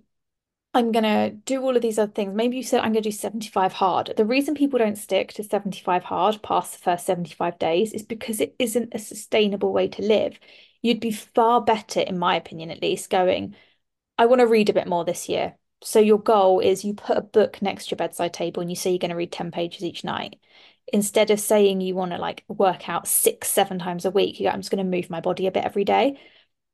I'm 0.73 0.91
gonna 0.91 1.31
do 1.31 1.61
all 1.63 1.75
of 1.75 1.81
these 1.81 1.97
other 1.97 2.11
things. 2.11 2.35
Maybe 2.35 2.57
you 2.57 2.63
said 2.63 2.81
I'm 2.81 2.91
gonna 2.91 3.01
do 3.01 3.11
75 3.11 3.73
hard. 3.73 4.13
The 4.15 4.25
reason 4.25 4.53
people 4.53 4.79
don't 4.79 4.97
stick 4.97 5.33
to 5.33 5.43
75 5.43 6.03
hard 6.03 6.41
past 6.43 6.73
the 6.73 6.79
first 6.79 7.05
75 7.05 7.57
days 7.57 7.93
is 7.93 8.03
because 8.03 8.39
it 8.39 8.55
isn't 8.59 8.93
a 8.93 8.99
sustainable 8.99 9.73
way 9.73 9.87
to 9.89 10.01
live. 10.03 10.39
You'd 10.81 10.99
be 10.99 11.11
far 11.11 11.61
better, 11.61 11.99
in 12.01 12.19
my 12.19 12.35
opinion 12.35 12.69
at 12.69 12.81
least, 12.81 13.09
going, 13.09 13.55
I 14.17 14.27
want 14.27 14.41
to 14.41 14.47
read 14.47 14.69
a 14.69 14.73
bit 14.73 14.87
more 14.87 15.05
this 15.05 15.29
year. 15.29 15.57
So 15.81 15.99
your 15.99 16.19
goal 16.19 16.59
is 16.59 16.85
you 16.85 16.93
put 16.93 17.17
a 17.17 17.21
book 17.21 17.61
next 17.61 17.85
to 17.87 17.91
your 17.91 17.97
bedside 17.97 18.33
table 18.33 18.61
and 18.61 18.69
you 18.69 18.75
say 18.75 18.91
you're 18.91 18.99
going 18.99 19.11
to 19.11 19.17
read 19.17 19.31
10 19.31 19.51
pages 19.51 19.83
each 19.83 20.03
night. 20.03 20.39
Instead 20.93 21.31
of 21.31 21.39
saying 21.39 21.81
you 21.81 21.95
want 21.95 22.11
to 22.11 22.17
like 22.17 22.43
work 22.47 22.89
out 22.89 23.07
six, 23.07 23.49
seven 23.49 23.79
times 23.79 24.05
a 24.05 24.11
week, 24.11 24.39
you 24.39 24.47
go, 24.47 24.51
I'm 24.51 24.61
just 24.61 24.71
going 24.71 24.85
to 24.85 24.97
move 24.97 25.09
my 25.09 25.21
body 25.21 25.47
a 25.47 25.51
bit 25.51 25.65
every 25.65 25.83
day. 25.85 26.19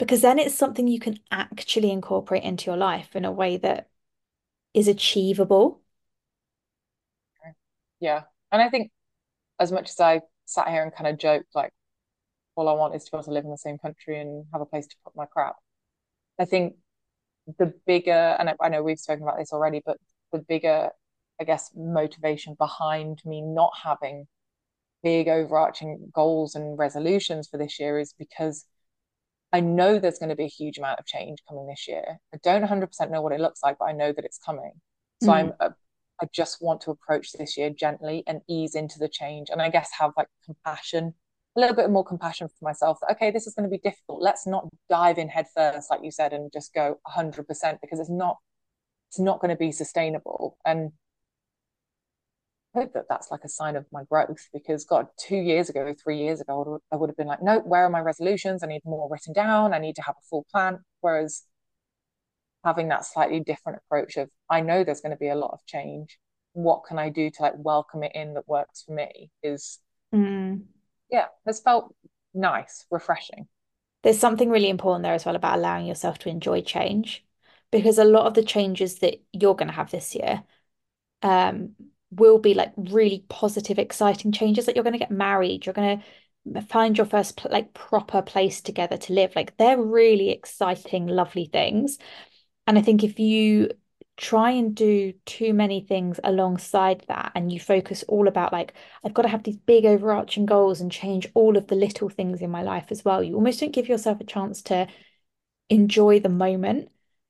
Because 0.04 0.20
then 0.20 0.38
it's 0.38 0.54
something 0.54 0.90
you 0.90 1.00
can 1.00 1.18
actually 1.32 1.90
incorporate 1.90 2.44
into 2.44 2.66
your 2.66 2.76
life 2.76 3.16
in 3.16 3.24
a 3.24 3.32
way 3.32 3.56
that 3.56 3.88
is 4.74 4.90
achievable. 4.90 5.82
Yeah. 8.02 8.24
And 8.52 8.62
I 8.62 8.70
think 8.70 8.92
as 9.62 9.72
much 9.72 9.90
as 9.92 10.00
I 10.02 10.20
sat 10.44 10.68
here 10.68 10.84
and 10.84 10.94
kind 10.94 11.08
of 11.08 11.18
joked, 11.18 11.56
like, 11.56 11.72
all 12.58 12.68
I 12.68 12.74
want 12.74 12.96
is 12.96 13.06
to 13.06 13.12
be 13.12 13.16
able 13.16 13.24
to 13.24 13.32
live 13.32 13.46
in 13.46 13.52
the 13.52 13.58
same 13.58 13.78
country 13.78 14.20
and 14.20 14.46
have 14.52 14.60
a 14.60 14.66
place 14.66 14.88
to 14.88 14.96
put 15.06 15.16
my 15.16 15.26
crap. 15.26 15.56
I 16.38 16.44
think 16.44 16.74
the 17.58 17.74
bigger, 17.88 18.36
and 18.38 18.50
I, 18.50 18.56
I 18.60 18.68
know 18.68 18.84
we've 18.84 19.00
spoken 19.00 19.24
about 19.24 19.38
this 19.38 19.54
already, 19.54 19.82
but 19.86 19.96
the 20.34 20.40
bigger, 20.40 20.90
I 21.40 21.46
guess, 21.46 21.72
motivation 21.78 22.56
behind 22.56 23.22
me 23.24 23.42
not 23.42 23.72
having 23.82 24.28
big 25.02 25.30
overarching 25.30 26.12
goals 26.14 26.56
and 26.56 26.78
resolutions 26.78 27.48
for 27.48 27.58
this 27.58 27.80
year 27.80 28.00
is 28.00 28.14
because 28.20 28.66
I 29.54 29.60
know 29.60 30.00
there's 30.00 30.18
going 30.18 30.30
to 30.30 30.36
be 30.36 30.46
a 30.46 30.48
huge 30.48 30.80
amount 30.80 31.00
of 31.00 31.06
change 31.06 31.38
coming 31.48 31.68
this 31.68 31.88
year. 31.88 32.20
I 32.34 32.38
don't 32.44 32.64
100% 32.64 33.12
know 33.12 33.22
what 33.22 33.34
it 33.34 33.40
looks 33.40 33.62
like, 33.62 33.78
but 33.80 33.86
I 33.86 33.92
know 33.92 34.12
that 34.12 34.26
it's 34.26 34.40
coming. 34.40 34.74
So 35.22 35.30
Mm. 35.30 35.34
I'm, 35.34 35.54
uh, 35.60 35.70
I 36.22 36.28
just 36.34 36.62
want 36.62 36.82
to 36.82 36.92
approach 36.92 37.32
this 37.34 37.56
year 37.56 37.70
gently 37.70 38.24
and 38.26 38.42
ease 38.50 38.74
into 38.74 38.98
the 38.98 39.08
change. 39.08 39.50
And 39.52 39.62
I 39.62 39.70
guess 39.70 39.92
have 40.00 40.12
like 40.18 40.28
compassion, 40.44 41.14
a 41.56 41.60
little 41.60 41.76
bit 41.76 41.92
more 41.92 42.04
compassion 42.04 42.48
for 42.48 42.66
myself. 42.66 42.98
That, 43.02 43.12
okay, 43.12 43.30
this 43.30 43.46
is 43.46 43.54
going 43.54 43.70
to 43.70 43.70
be 43.70 43.78
difficult. 43.78 44.22
Let's 44.22 44.48
not 44.48 44.68
dive 44.90 45.20
in 45.20 45.30
head 45.30 45.46
first, 45.56 45.92
like 45.92 46.02
you 46.04 46.12
said, 46.12 46.34
and 46.34 46.52
just 46.52 46.74
go 46.74 46.98
100% 47.08 47.46
because 47.80 48.00
it's 48.00 48.10
not, 48.10 48.38
it's 49.10 49.20
not 49.20 49.40
going 49.40 49.50
to 49.50 49.56
be 49.56 49.72
sustainable. 49.72 50.58
And 50.66 50.94
hope 52.74 52.94
that 52.94 53.06
that's 53.10 53.32
like 53.32 53.44
a 53.44 53.50
sign 53.50 53.76
of 53.76 53.86
my 53.92 54.04
growth 54.06 54.50
because 54.54 54.84
God, 54.86 55.08
two 55.18 55.36
years 55.38 55.70
ago, 55.70 55.94
three 56.02 56.20
years 56.20 56.42
ago, 56.42 56.64
I 56.66 56.70
would, 56.70 56.82
I 56.92 56.96
would 56.96 57.10
have 57.10 57.18
been 57.18 57.28
like, 57.28 57.42
no, 57.42 57.60
where 57.60 57.86
are 57.86 57.90
my 57.90 58.00
resolutions? 58.00 58.64
I 58.64 58.68
need 58.68 58.82
more 58.86 59.08
written 59.10 59.34
down. 59.34 59.74
I 59.74 59.80
need 59.80 59.96
to 59.98 60.02
have 60.02 60.16
a 60.18 60.26
full 60.30 60.46
plan. 60.52 60.80
Whereas 61.02 61.44
having 62.64 62.88
that 62.90 63.06
slightly 63.06 63.40
different 63.40 63.80
approach 63.86 64.18
of, 64.18 64.30
I 64.50 64.62
know 64.62 64.84
there's 64.84 65.02
going 65.02 65.12
to 65.12 65.18
be 65.18 65.30
a 65.30 65.36
lot 65.36 65.52
of 65.54 65.66
change. 65.66 66.18
What 66.54 66.84
can 66.88 66.98
I 66.98 67.10
do 67.10 67.30
to 67.30 67.42
like 67.42 67.54
welcome 67.58 68.04
it 68.04 68.14
in 68.16 68.34
that 68.36 68.48
works 68.48 68.84
for 68.84 68.94
me 68.94 69.30
is, 69.42 69.80
Mm. 70.14 70.66
yeah, 71.10 71.26
has 71.46 71.60
felt 71.60 71.96
nice, 72.34 72.86
refreshing. 72.92 73.48
There's 74.04 74.20
something 74.20 74.50
really 74.50 74.70
important 74.70 75.04
there 75.04 75.14
as 75.14 75.26
well 75.26 75.36
about 75.36 75.58
allowing 75.58 75.86
yourself 75.86 76.20
to 76.20 76.30
enjoy 76.30 76.62
change 76.62 77.26
because 77.72 77.98
a 77.98 78.04
lot 78.04 78.28
of 78.28 78.34
the 78.36 78.44
changes 78.44 79.00
that 79.00 79.16
you're 79.32 79.56
going 79.56 79.70
to 79.70 79.74
have 79.74 79.90
this 79.90 80.14
year 80.14 80.44
um, 81.24 81.72
will 82.20 82.40
be 82.40 82.54
like 82.54 82.74
really 82.78 83.26
positive, 83.30 83.80
exciting 83.80 84.32
changes. 84.32 84.68
Like 84.68 84.76
you're 84.76 84.84
going 84.84 84.94
to 84.94 85.00
get 85.00 85.12
married, 85.12 85.66
you're 85.66 85.74
going 85.74 86.04
to 86.54 86.62
find 86.64 86.98
your 86.98 87.06
first 87.06 87.46
like 87.50 87.74
proper 87.74 88.22
place 88.22 88.62
together 88.62 88.98
to 88.98 89.14
live. 89.14 89.36
Like 89.36 89.58
they're 89.58 89.82
really 89.82 90.30
exciting, 90.30 91.08
lovely 91.08 91.46
things. 91.46 91.98
And 92.68 92.78
I 92.78 92.82
think 92.82 93.04
if 93.04 93.20
you 93.20 93.70
try 94.16 94.52
and 94.52 94.76
do 94.76 95.14
too 95.26 95.54
many 95.54 95.82
things 95.82 96.20
alongside 96.24 97.04
that 97.08 97.32
and 97.34 97.52
you 97.52 97.60
focus 97.60 98.04
all 98.08 98.28
about 98.28 98.54
like, 98.54 98.74
I've 99.04 99.14
got 99.14 99.24
to 99.24 99.30
have 99.30 99.44
these 99.44 99.58
big 99.58 99.86
overarching 99.86 100.46
goals 100.46 100.82
and 100.82 100.92
change 100.92 101.28
all 101.34 101.58
of 101.58 101.68
the 101.68 101.76
little 101.76 102.10
things 102.10 102.42
in 102.42 102.52
my 102.52 102.62
life 102.62 102.88
as 102.92 103.04
well, 103.04 103.24
you 103.24 103.36
almost 103.36 103.60
don't 103.60 103.74
give 103.74 103.90
yourself 103.90 104.20
a 104.20 104.26
chance 104.26 104.62
to 104.64 104.88
enjoy 105.70 106.20
the 106.20 106.30
moment. 106.30 106.90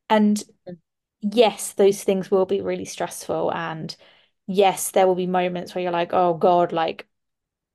And 0.09 0.43
mm. 0.67 0.77
yes, 1.21 1.73
those 1.73 2.03
things 2.03 2.29
will 2.29 2.45
be 2.45 2.61
really 2.61 2.85
stressful. 2.85 3.53
And 3.53 3.95
yes, 4.47 4.91
there 4.91 5.08
will 5.08 5.15
be 5.15 5.27
moments 5.27 5.73
where 5.75 5.82
you're 5.84 5.91
like, 5.91 6.13
oh 6.13 6.34
God, 6.36 6.71
like 6.71 7.08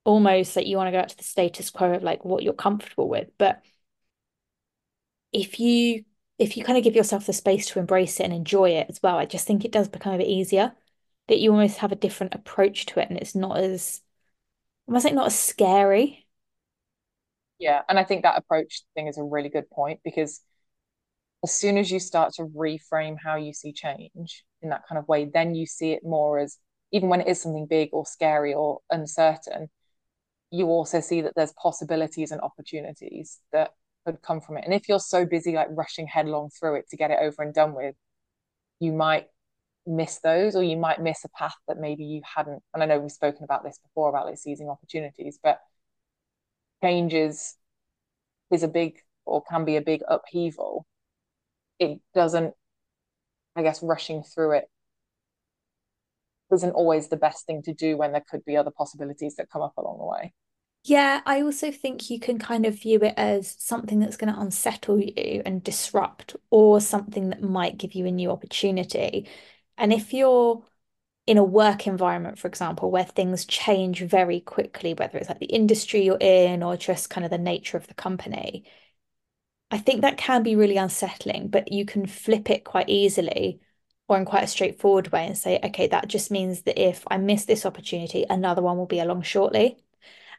almost 0.05 0.57
like 0.57 0.67
you 0.67 0.77
want 0.77 0.89
to 0.89 0.93
go 0.93 0.99
back 1.01 1.09
to 1.11 1.17
the 1.17 1.25
status 1.25 1.71
quo 1.71 1.95
of 1.95 2.03
like 2.03 2.25
what 2.25 2.43
you're 2.43 2.55
comfortable 2.55 3.09
with. 3.09 3.31
But 3.39 3.63
if 5.33 5.61
you 5.61 6.05
if 6.39 6.57
you 6.57 6.65
kind 6.65 6.79
of 6.79 6.85
give 6.85 6.95
yourself 6.95 7.27
the 7.27 7.33
space 7.33 7.67
to 7.69 7.79
embrace 7.81 8.21
it 8.21 8.25
and 8.25 8.33
enjoy 8.33 8.71
it 8.71 8.87
as 8.89 9.03
well, 9.03 9.19
I 9.19 9.27
just 9.27 9.47
think 9.47 9.65
it 9.65 9.73
does 9.73 9.89
become 9.89 10.15
a 10.15 10.19
bit 10.19 10.29
easier 10.29 10.73
that 11.27 11.39
you 11.41 11.51
almost 11.51 11.79
have 11.79 11.91
a 11.93 11.97
different 11.97 12.35
approach 12.35 12.87
to 12.87 13.01
it 13.01 13.09
and 13.11 13.19
it's 13.19 13.35
not 13.35 13.59
as 13.59 14.01
I 14.89 14.93
almost 14.93 15.05
like 15.07 15.15
not 15.15 15.29
as 15.29 15.39
scary. 15.39 16.27
Yeah. 17.59 17.83
And 17.89 17.99
I 17.99 18.05
think 18.05 18.23
that 18.23 18.39
approach 18.39 18.83
thing 18.95 19.09
is 19.09 19.19
a 19.19 19.23
really 19.23 19.49
good 19.49 19.69
point 19.71 20.01
because 20.05 20.41
as 21.45 21.53
soon 21.53 21.79
as 21.79 21.91
you 21.91 22.01
start 22.01 22.35
to 22.35 22.45
reframe 22.45 23.17
how 23.23 23.37
you 23.37 23.53
see 23.53 23.73
change 23.73 24.45
in 24.63 24.71
that 24.71 24.83
kind 24.89 24.99
of 24.99 25.07
way, 25.09 25.25
then 25.33 25.55
you 25.55 25.67
see 25.67 25.93
it 25.93 26.03
more 26.05 26.39
as 26.39 26.59
even 26.93 27.09
when 27.09 27.21
it 27.21 27.29
is 27.29 27.41
something 27.41 27.67
big 27.67 27.91
or 27.93 28.05
scary 28.07 28.55
or 28.55 28.81
uncertain, 28.91 29.69
you 30.51 30.67
also 30.67 31.01
see 31.01 31.21
that 31.21 31.35
there's 31.37 31.53
possibilities 31.53 32.31
and 32.31 32.41
opportunities 32.41 33.41
that 33.53 33.73
could 34.07 34.23
come 34.23 34.41
from 34.41 34.57
it. 34.57 34.65
And 34.65 34.75
if 34.75 34.89
you're 34.89 34.99
so 34.99 35.27
busy 35.27 35.53
like 35.53 35.69
rushing 35.71 36.07
headlong 36.07 36.51
through 36.59 36.77
it 36.77 36.89
to 36.91 36.97
get 36.97 37.11
it 37.11 37.19
over 37.21 37.43
and 37.43 37.53
done 37.55 37.75
with, 37.75 37.95
you 38.81 38.93
might 38.93 39.27
miss 39.87 40.19
those 40.21 40.57
or 40.57 40.63
you 40.63 40.77
might 40.77 41.01
miss 41.01 41.25
a 41.25 41.29
path 41.31 41.57
that 41.69 41.79
maybe 41.79 42.05
you 42.05 42.23
hadn't. 42.37 42.63
And 42.73 42.83
I 42.83 42.87
know 42.87 42.99
we've 42.99 43.11
spoken 43.11 43.45
about 43.45 43.65
this 43.65 43.79
before 43.79 44.09
about 44.09 44.27
like 44.27 44.39
seizing 44.39 44.69
opportunities, 44.69 45.39
but 45.43 45.61
changes 46.83 47.57
is 48.51 48.63
a 48.63 48.69
big 48.69 48.99
or 49.25 49.43
can 49.43 49.65
be 49.65 49.77
a 49.77 49.83
big 49.83 50.03
upheaval. 50.09 50.87
It 51.79 52.01
doesn't, 52.15 52.55
I 53.57 53.63
guess, 53.63 53.83
rushing 53.83 54.23
through 54.23 54.53
it 54.53 54.65
isn't 56.53 56.73
always 56.73 57.09
the 57.09 57.17
best 57.17 57.47
thing 57.47 57.63
to 57.63 57.75
do 57.75 57.97
when 57.97 58.13
there 58.13 58.25
could 58.29 58.45
be 58.45 58.57
other 58.57 58.71
possibilities 58.71 59.37
that 59.37 59.51
come 59.51 59.63
up 59.63 59.77
along 59.77 59.99
the 59.99 60.07
way. 60.07 60.33
Yeah, 60.85 61.21
I 61.27 61.43
also 61.43 61.71
think 61.71 62.09
you 62.09 62.19
can 62.19 62.39
kind 62.39 62.65
of 62.65 62.81
view 62.81 63.01
it 63.01 63.15
as 63.17 63.55
something 63.59 63.99
that's 63.99 64.17
going 64.17 64.33
to 64.33 64.41
unsettle 64.41 64.99
you 64.99 65.43
and 65.45 65.63
disrupt, 65.63 66.37
or 66.51 66.81
something 66.81 67.31
that 67.31 67.43
might 67.43 67.77
give 67.77 67.95
you 67.95 68.07
a 68.07 68.11
new 68.11 68.31
opportunity. 68.31 69.29
And 69.77 69.93
if 69.93 70.15
you're 70.15 70.65
in 71.27 71.37
a 71.37 71.45
work 71.45 71.87
environment, 71.87 72.39
for 72.39 72.49
example, 72.49 72.91
where 72.91 73.05
things 73.05 73.45
change 73.45 74.01
very 74.01 74.41
quickly, 74.41 74.95
whether 74.95 75.19
it's 75.19 75.29
like 75.29 75.41
the 75.41 75.47
industry 75.47 76.03
you're 76.03 76.17
in 76.19 76.63
or 76.63 76.77
just 76.77 77.11
kind 77.11 77.25
of 77.25 77.31
the 77.31 77.39
nature 77.39 77.77
of 77.77 77.87
the 77.87 77.95
company, 77.95 78.65
I 79.71 79.79
think 79.79 80.01
that 80.01 80.17
can 80.17 80.43
be 80.43 80.57
really 80.57 80.77
unsettling, 80.77 81.49
but 81.49 81.73
you 81.73 81.85
can 81.85 82.07
flip 82.07 82.51
it 82.51 82.65
quite 82.65 82.89
easily 82.89 83.61
or 84.09 84.17
in 84.17 84.25
quite 84.25 84.45
a 84.45 84.47
straightforward 84.47 85.13
way 85.13 85.27
and 85.27 85.37
say, 85.37 85.61
okay, 85.63 85.87
that 85.89 86.09
just 86.09 86.31
means 86.31 86.63
that 86.63 86.81
if 86.81 87.05
I 87.11 87.19
miss 87.19 87.45
this 87.45 87.67
opportunity, 87.67 88.25
another 88.29 88.63
one 88.63 88.79
will 88.79 88.87
be 88.87 89.01
along 89.01 89.23
shortly. 89.23 89.77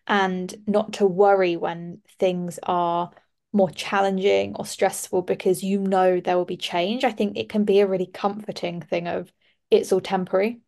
And 0.08 0.54
not 0.68 0.94
to 0.94 1.06
worry 1.08 1.58
when 1.58 2.02
things 2.20 2.60
are 2.64 3.12
more 3.54 3.70
challenging 3.70 4.56
or 4.56 4.66
stressful 4.66 5.24
because 5.24 5.64
you 5.64 5.80
know 5.80 6.20
there 6.20 6.38
will 6.38 6.46
be 6.46 6.58
change. 6.58 7.04
I 7.04 7.12
think 7.12 7.38
it 7.38 7.50
can 7.50 7.66
be 7.66 7.80
a 7.80 7.88
really 7.88 8.08
comforting 8.08 8.82
thing 8.82 9.08
of 9.08 9.32
it's 9.70 9.92
all 9.92 10.02
temporary. 10.02 10.62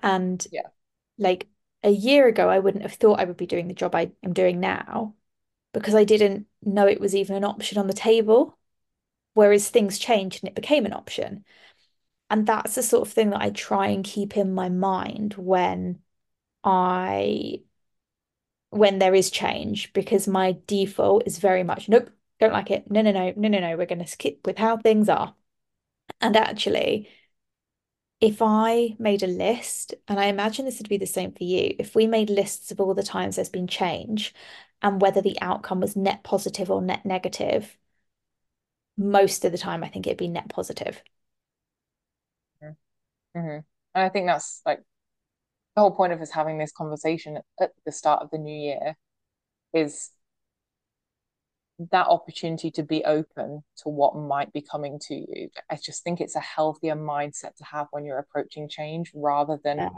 And 0.00 0.46
Yeah. 0.50 0.68
like 1.18 1.48
a 1.82 1.90
year 1.90 2.28
ago, 2.28 2.48
I 2.48 2.58
wouldn't 2.58 2.82
have 2.82 2.94
thought 2.94 3.20
I 3.20 3.24
would 3.24 3.36
be 3.36 3.46
doing 3.46 3.68
the 3.68 3.74
job 3.74 3.94
I 3.94 4.12
am 4.22 4.32
doing 4.32 4.60
now 4.60 5.14
because 5.72 5.94
I 5.94 6.04
didn't 6.04 6.46
know 6.62 6.86
it 6.86 7.00
was 7.00 7.14
even 7.14 7.36
an 7.36 7.44
option 7.44 7.78
on 7.78 7.86
the 7.86 7.92
table. 7.92 8.58
Whereas 9.34 9.70
things 9.70 10.00
changed 10.00 10.42
and 10.42 10.48
it 10.48 10.56
became 10.56 10.84
an 10.84 10.92
option. 10.92 11.44
And 12.28 12.46
that's 12.46 12.74
the 12.74 12.82
sort 12.82 13.06
of 13.06 13.14
thing 13.14 13.30
that 13.30 13.40
I 13.40 13.50
try 13.50 13.88
and 13.88 14.04
keep 14.04 14.36
in 14.36 14.52
my 14.52 14.68
mind 14.68 15.34
when 15.34 16.00
I 16.64 17.62
when 18.70 18.98
there 18.98 19.14
is 19.14 19.30
change, 19.30 19.92
because 19.92 20.28
my 20.28 20.56
default 20.66 21.26
is 21.26 21.38
very 21.38 21.62
much, 21.62 21.88
nope, 21.88 22.10
don't 22.40 22.52
like 22.52 22.70
it. 22.70 22.90
No, 22.90 23.00
no, 23.00 23.12
no, 23.12 23.32
no, 23.36 23.48
no, 23.48 23.60
no. 23.60 23.76
We're 23.76 23.86
going 23.86 24.00
to 24.00 24.06
skip 24.06 24.46
with 24.46 24.58
how 24.58 24.76
things 24.76 25.08
are. 25.08 25.34
And 26.20 26.36
actually, 26.36 27.08
if 28.20 28.42
I 28.42 28.96
made 28.98 29.22
a 29.22 29.28
list, 29.28 29.94
and 30.08 30.18
I 30.18 30.26
imagine 30.26 30.64
this 30.64 30.78
would 30.78 30.88
be 30.88 30.98
the 30.98 31.06
same 31.06 31.32
for 31.32 31.44
you, 31.44 31.76
if 31.78 31.94
we 31.94 32.06
made 32.06 32.28
lists 32.28 32.70
of 32.70 32.80
all 32.80 32.94
the 32.94 33.02
times 33.02 33.36
there's 33.36 33.48
been 33.48 33.68
change 33.68 34.34
and 34.82 35.00
whether 35.00 35.20
the 35.22 35.40
outcome 35.40 35.80
was 35.80 35.96
net 35.96 36.22
positive 36.24 36.70
or 36.70 36.82
net 36.82 37.04
negative, 37.04 37.76
most 38.96 39.44
of 39.44 39.52
the 39.52 39.58
time 39.58 39.82
I 39.84 39.88
think 39.88 40.06
it'd 40.06 40.18
be 40.18 40.28
net 40.28 40.48
positive. 40.48 41.02
Mm-hmm. 43.36 43.58
And 43.94 44.04
I 44.04 44.08
think 44.08 44.26
that's 44.26 44.60
like 44.66 44.80
the 45.74 45.82
whole 45.82 45.94
point 45.94 46.12
of 46.12 46.20
us 46.20 46.30
having 46.30 46.58
this 46.58 46.72
conversation 46.72 47.38
at 47.60 47.70
the 47.84 47.92
start 47.92 48.22
of 48.22 48.30
the 48.30 48.38
new 48.38 48.54
year 48.54 48.96
is 49.72 50.10
that 51.92 52.08
opportunity 52.08 52.70
to 52.72 52.82
be 52.82 53.04
open 53.04 53.62
to 53.76 53.88
what 53.88 54.16
might 54.16 54.52
be 54.52 54.60
coming 54.60 54.98
to 54.98 55.14
you. 55.14 55.48
I 55.70 55.76
just 55.76 56.02
think 56.02 56.20
it's 56.20 56.34
a 56.34 56.40
healthier 56.40 56.96
mindset 56.96 57.54
to 57.56 57.64
have 57.64 57.86
when 57.92 58.04
you're 58.04 58.18
approaching 58.18 58.68
change 58.68 59.12
rather 59.14 59.58
than 59.62 59.78
Yeah. 59.78 59.90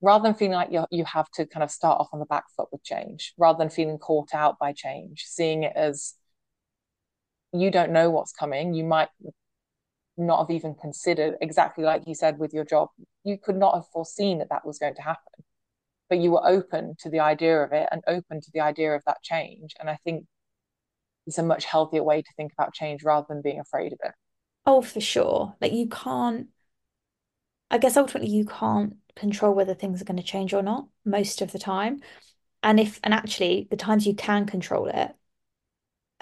Rather 0.00 0.22
than 0.22 0.34
feeling 0.34 0.54
like 0.54 0.70
you 0.72 0.84
you 0.90 1.04
have 1.04 1.28
to 1.32 1.46
kind 1.46 1.62
of 1.64 1.70
start 1.70 2.00
off 2.00 2.08
on 2.12 2.20
the 2.20 2.26
back 2.26 2.44
foot 2.56 2.68
with 2.72 2.82
change, 2.84 3.34
rather 3.38 3.58
than 3.58 3.70
feeling 3.70 3.98
caught 3.98 4.34
out 4.34 4.58
by 4.58 4.72
change, 4.72 5.24
seeing 5.26 5.62
it 5.64 5.72
as 5.76 6.14
you 7.52 7.70
don't 7.70 7.92
know 7.92 8.10
what's 8.10 8.32
coming. 8.32 8.74
You 8.74 8.84
might 8.84 9.08
not 10.16 10.38
have 10.40 10.50
even 10.50 10.74
considered 10.74 11.36
exactly 11.40 11.84
like 11.84 12.02
you 12.06 12.14
said 12.14 12.38
with 12.38 12.52
your 12.52 12.64
job. 12.64 12.88
You 13.24 13.38
could 13.38 13.56
not 13.56 13.74
have 13.74 13.86
foreseen 13.92 14.38
that 14.38 14.48
that 14.50 14.66
was 14.66 14.78
going 14.78 14.94
to 14.94 15.02
happen, 15.02 15.44
but 16.08 16.18
you 16.18 16.30
were 16.30 16.46
open 16.46 16.94
to 17.00 17.10
the 17.10 17.20
idea 17.20 17.62
of 17.62 17.72
it 17.72 17.88
and 17.90 18.02
open 18.06 18.40
to 18.40 18.50
the 18.52 18.60
idea 18.60 18.94
of 18.94 19.02
that 19.06 19.22
change. 19.22 19.74
And 19.78 19.90
I 19.90 19.98
think 20.04 20.24
it's 21.26 21.38
a 21.38 21.42
much 21.42 21.64
healthier 21.64 22.02
way 22.02 22.22
to 22.22 22.32
think 22.36 22.52
about 22.52 22.72
change 22.72 23.02
rather 23.02 23.26
than 23.28 23.42
being 23.42 23.60
afraid 23.60 23.92
of 23.92 23.98
it. 24.04 24.12
Oh, 24.64 24.80
for 24.80 25.00
sure. 25.00 25.54
Like 25.60 25.72
you 25.72 25.88
can't, 25.88 26.48
I 27.70 27.78
guess 27.78 27.96
ultimately 27.96 28.30
you 28.30 28.46
can't 28.46 28.96
control 29.16 29.54
whether 29.54 29.74
things 29.74 30.00
are 30.00 30.04
going 30.04 30.18
to 30.18 30.22
change 30.22 30.54
or 30.54 30.62
not 30.62 30.86
most 31.04 31.42
of 31.42 31.52
the 31.52 31.58
time. 31.58 32.00
And 32.62 32.78
if, 32.78 33.00
and 33.02 33.14
actually, 33.14 33.66
the 33.70 33.76
times 33.76 34.06
you 34.06 34.14
can 34.14 34.46
control 34.46 34.86
it, 34.86 35.14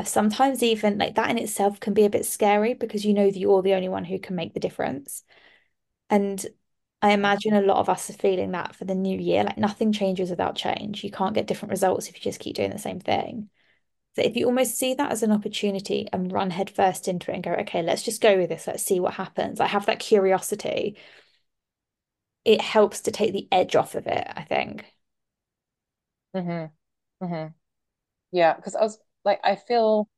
sometimes 0.05 0.63
even 0.63 0.99
like 0.99 1.15
that 1.15 1.31
in 1.31 1.39
itself 1.39 1.79
can 1.81 1.95
be 1.95 2.05
a 2.05 2.11
bit 2.11 2.27
scary 2.27 2.75
because 2.75 3.05
you 3.05 3.15
know 3.15 3.31
that 3.31 3.39
you're 3.39 3.63
the 3.63 3.75
only 3.75 3.89
one 3.89 4.05
who 4.05 4.19
can 4.19 4.37
make 4.37 4.55
the 4.55 4.61
difference. 4.61 5.23
And 6.11 6.45
I 7.01 7.13
imagine 7.13 7.55
a 7.55 7.61
lot 7.61 7.79
of 7.79 7.89
us 7.89 8.11
are 8.11 8.15
feeling 8.15 8.53
that 8.53 8.75
for 8.75 8.85
the 8.85 8.95
new 8.95 9.19
year. 9.19 9.45
Like 9.45 9.59
nothing 9.59 9.93
changes 9.93 10.31
without 10.31 10.57
change. 10.57 11.05
You 11.05 11.11
can't 11.11 11.35
get 11.35 11.47
different 11.47 11.71
results 11.71 12.09
if 12.09 12.17
you 12.17 12.23
just 12.23 12.41
keep 12.41 12.57
doing 12.57 12.71
the 12.71 12.79
same 12.79 13.01
thing. 13.01 13.51
So 14.17 14.23
if 14.23 14.37
you 14.37 14.47
almost 14.47 14.79
see 14.79 14.95
that 14.95 15.11
as 15.11 15.23
an 15.23 15.33
opportunity 15.33 16.09
and 16.13 16.33
run 16.33 16.51
headfirst 16.51 17.09
into 17.09 17.31
it 17.31 17.35
and 17.35 17.45
go, 17.45 17.53
okay, 17.61 17.83
let's 17.83 18.03
just 18.03 18.23
go 18.23 18.37
with 18.37 18.49
this. 18.49 18.67
Let's 18.67 18.85
see 18.85 19.01
what 19.01 19.15
happens. 19.15 19.61
I 19.61 19.67
have 19.67 19.87
that 19.87 19.99
curiosity. 19.99 20.97
It 22.47 22.61
helps 22.63 23.01
to 23.03 23.11
take 23.11 23.33
the 23.35 23.49
edge 23.53 23.77
off 23.77 23.95
of 23.95 24.07
it, 24.07 24.27
I 24.35 24.45
think. 24.45 24.87
Mm-hmm. 26.37 27.25
Mm-hmm. 27.25 27.53
Yeah, 28.33 28.55
because 28.55 28.77
I 28.77 28.83
was 28.83 28.99
like, 29.25 29.41
I 29.45 29.57
feel, 29.57 30.09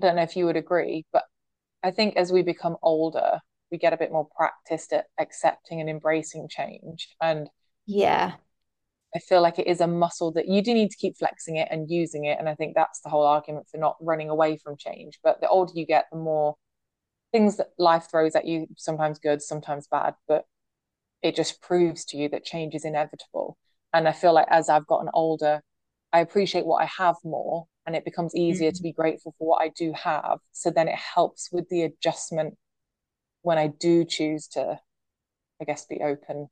I 0.00 0.06
don't 0.06 0.16
know 0.16 0.22
if 0.22 0.36
you 0.36 0.46
would 0.46 0.56
agree, 0.56 1.04
but 1.12 1.24
I 1.82 1.90
think 1.92 2.16
as 2.16 2.32
we 2.32 2.42
become 2.42 2.76
older, 2.82 3.40
we 3.70 3.78
get 3.78 3.92
a 3.94 3.96
bit 3.98 4.12
more 4.12 4.28
practiced 4.36 4.92
at 4.92 5.06
accepting 5.18 5.80
and 5.80 5.90
embracing 5.90 6.48
change. 6.48 7.08
And 7.20 7.50
Yeah. 7.86 8.36
I 9.14 9.18
feel 9.18 9.42
like 9.42 9.58
it 9.58 9.66
is 9.66 9.80
a 9.80 9.86
muscle 9.86 10.32
that 10.32 10.48
you 10.48 10.62
do 10.62 10.72
need 10.72 10.90
to 10.90 10.96
keep 10.96 11.18
flexing 11.18 11.56
it 11.56 11.68
and 11.70 11.90
using 11.90 12.24
it. 12.24 12.38
And 12.38 12.48
I 12.48 12.54
think 12.54 12.74
that's 12.74 13.00
the 13.00 13.10
whole 13.10 13.26
argument 13.26 13.68
for 13.70 13.76
not 13.76 13.96
running 14.00 14.30
away 14.30 14.56
from 14.56 14.76
change. 14.76 15.18
But 15.22 15.40
the 15.40 15.48
older 15.48 15.72
you 15.74 15.84
get, 15.86 16.06
the 16.10 16.18
more 16.18 16.56
things 17.32 17.56
that 17.56 17.68
life 17.78 18.08
throws 18.10 18.36
at 18.36 18.46
you, 18.46 18.66
sometimes 18.76 19.18
good, 19.18 19.42
sometimes 19.42 19.86
bad, 19.88 20.14
but 20.28 20.44
it 21.22 21.34
just 21.36 21.60
proves 21.62 22.04
to 22.06 22.16
you 22.16 22.28
that 22.30 22.44
change 22.44 22.74
is 22.74 22.84
inevitable. 22.84 23.56
And 23.92 24.08
I 24.08 24.12
feel 24.12 24.32
like 24.32 24.48
as 24.50 24.68
I've 24.68 24.86
gotten 24.86 25.10
older, 25.14 25.62
I 26.12 26.20
appreciate 26.20 26.66
what 26.66 26.82
I 26.82 26.90
have 26.98 27.16
more 27.24 27.66
and 27.86 27.96
it 27.96 28.04
becomes 28.04 28.34
easier 28.34 28.72
to 28.72 28.80
Mm. 28.80 28.82
be 28.82 28.92
grateful 28.92 29.34
for 29.38 29.48
what 29.48 29.62
I 29.62 29.68
do 29.70 29.92
have. 29.92 30.40
So 30.52 30.70
then 30.70 30.88
it 30.88 30.96
helps 30.96 31.50
with 31.52 31.68
the 31.68 31.82
adjustment 31.82 32.56
when 33.42 33.58
I 33.58 33.68
do 33.68 34.04
choose 34.04 34.48
to, 34.48 34.80
I 35.60 35.64
guess, 35.64 35.86
be 35.86 36.00
open 36.02 36.48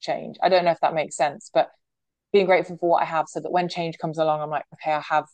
change. 0.00 0.38
I 0.42 0.48
don't 0.48 0.64
know 0.64 0.72
if 0.72 0.80
that 0.80 0.94
makes 0.94 1.16
sense, 1.16 1.50
but 1.52 1.70
being 2.32 2.46
grateful 2.46 2.78
for 2.78 2.90
what 2.90 3.02
I 3.02 3.06
have 3.06 3.28
so 3.28 3.40
that 3.40 3.52
when 3.52 3.68
change 3.68 3.98
comes 3.98 4.18
along, 4.18 4.40
I'm 4.42 4.50
like, 4.50 4.66
okay, 4.74 4.92
I 4.92 5.00
have 5.00 5.26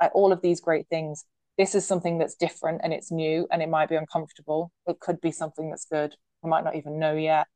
like, 0.00 0.14
all 0.14 0.32
of 0.32 0.42
these 0.42 0.60
great 0.60 0.88
things. 0.88 1.24
This 1.58 1.74
is 1.74 1.86
something 1.86 2.18
that's 2.18 2.34
different 2.34 2.80
and 2.84 2.92
it's 2.92 3.10
new 3.10 3.46
and 3.50 3.62
it 3.62 3.68
might 3.70 3.88
be 3.88 3.96
uncomfortable. 3.96 4.70
It 4.86 5.00
could 5.00 5.20
be 5.20 5.32
something 5.32 5.70
that's 5.70 5.86
good. 5.86 6.14
I 6.44 6.48
might 6.48 6.64
not 6.64 6.76
even 6.76 6.98
know 6.98 7.14
yet. 7.14 7.46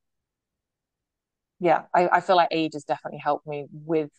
Yeah, 1.58 1.84
I, 1.94 2.08
I 2.08 2.20
feel 2.20 2.36
like 2.36 2.48
age 2.50 2.74
has 2.74 2.84
definitely 2.84 3.18
helped 3.18 3.46
me 3.46 3.66
with 3.72 4.10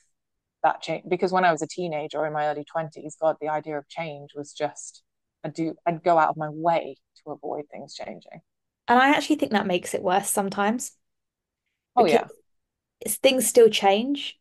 that 0.64 0.82
change 0.82 1.04
because 1.08 1.32
when 1.32 1.46
I 1.46 1.52
was 1.52 1.62
a 1.62 1.68
teenager 1.68 2.18
or 2.20 2.28
in 2.28 2.34
my 2.34 2.48
early 2.48 2.66
20s, 2.66 3.18
God, 3.22 3.38
the 3.42 3.50
idea 3.50 3.78
of 3.78 3.88
change 3.90 4.32
was 4.36 4.54
just 4.54 5.04
I'd 5.44 5.54
do 5.54 5.76
I'd 5.86 6.04
go 6.04 6.18
out 6.18 6.30
of 6.30 6.38
my 6.38 6.50
way 6.50 6.98
to 7.24 7.32
avoid 7.32 7.66
things 7.72 7.94
changing. 7.96 8.42
And 8.88 9.00
I 9.00 9.10
actually 9.10 9.36
think 9.38 9.52
that 9.52 9.68
makes 9.68 9.94
it 9.94 10.04
worse 10.04 10.30
sometimes 10.30 10.94
Oh 11.96 12.06
yeah. 12.06 12.28
it's, 13.02 13.18
things 13.18 13.48
still 13.48 13.70
change. 13.70 14.40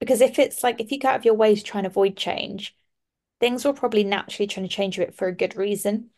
Because 0.00 0.22
if 0.22 0.38
it's 0.40 0.64
like, 0.64 0.80
if 0.80 0.92
you 0.92 1.00
go 1.00 1.10
out 1.10 1.16
of 1.16 1.26
your 1.26 1.34
way 1.34 1.56
to 1.56 1.62
try 1.64 1.80
and 1.80 1.88
avoid 1.88 2.16
change, 2.16 2.76
things 3.40 3.64
will 3.64 3.72
probably 3.72 4.04
naturally 4.04 4.46
try 4.46 4.62
to 4.62 4.68
change 4.68 4.98
it 4.98 5.14
for 5.14 5.28
a 5.28 5.34
good 5.34 5.56
reason. 5.56 6.10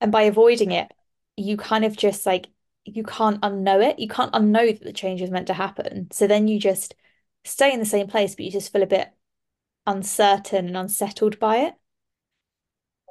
And 0.00 0.10
by 0.12 0.22
avoiding 0.22 0.70
it, 0.72 0.92
you 1.36 1.56
kind 1.56 1.84
of 1.84 1.96
just 1.96 2.26
like, 2.26 2.48
you 2.84 3.02
can't 3.02 3.40
unknow 3.42 3.84
it. 3.84 3.98
You 3.98 4.08
can't 4.08 4.32
unknow 4.32 4.72
that 4.72 4.84
the 4.84 4.92
change 4.92 5.20
is 5.22 5.30
meant 5.30 5.48
to 5.48 5.54
happen. 5.54 6.08
So 6.10 6.26
then 6.26 6.48
you 6.48 6.58
just 6.58 6.94
stay 7.44 7.72
in 7.72 7.80
the 7.80 7.86
same 7.86 8.06
place, 8.06 8.34
but 8.34 8.44
you 8.44 8.50
just 8.50 8.72
feel 8.72 8.82
a 8.82 8.86
bit 8.86 9.10
uncertain 9.86 10.66
and 10.66 10.76
unsettled 10.76 11.38
by 11.38 11.58
it. 11.58 11.74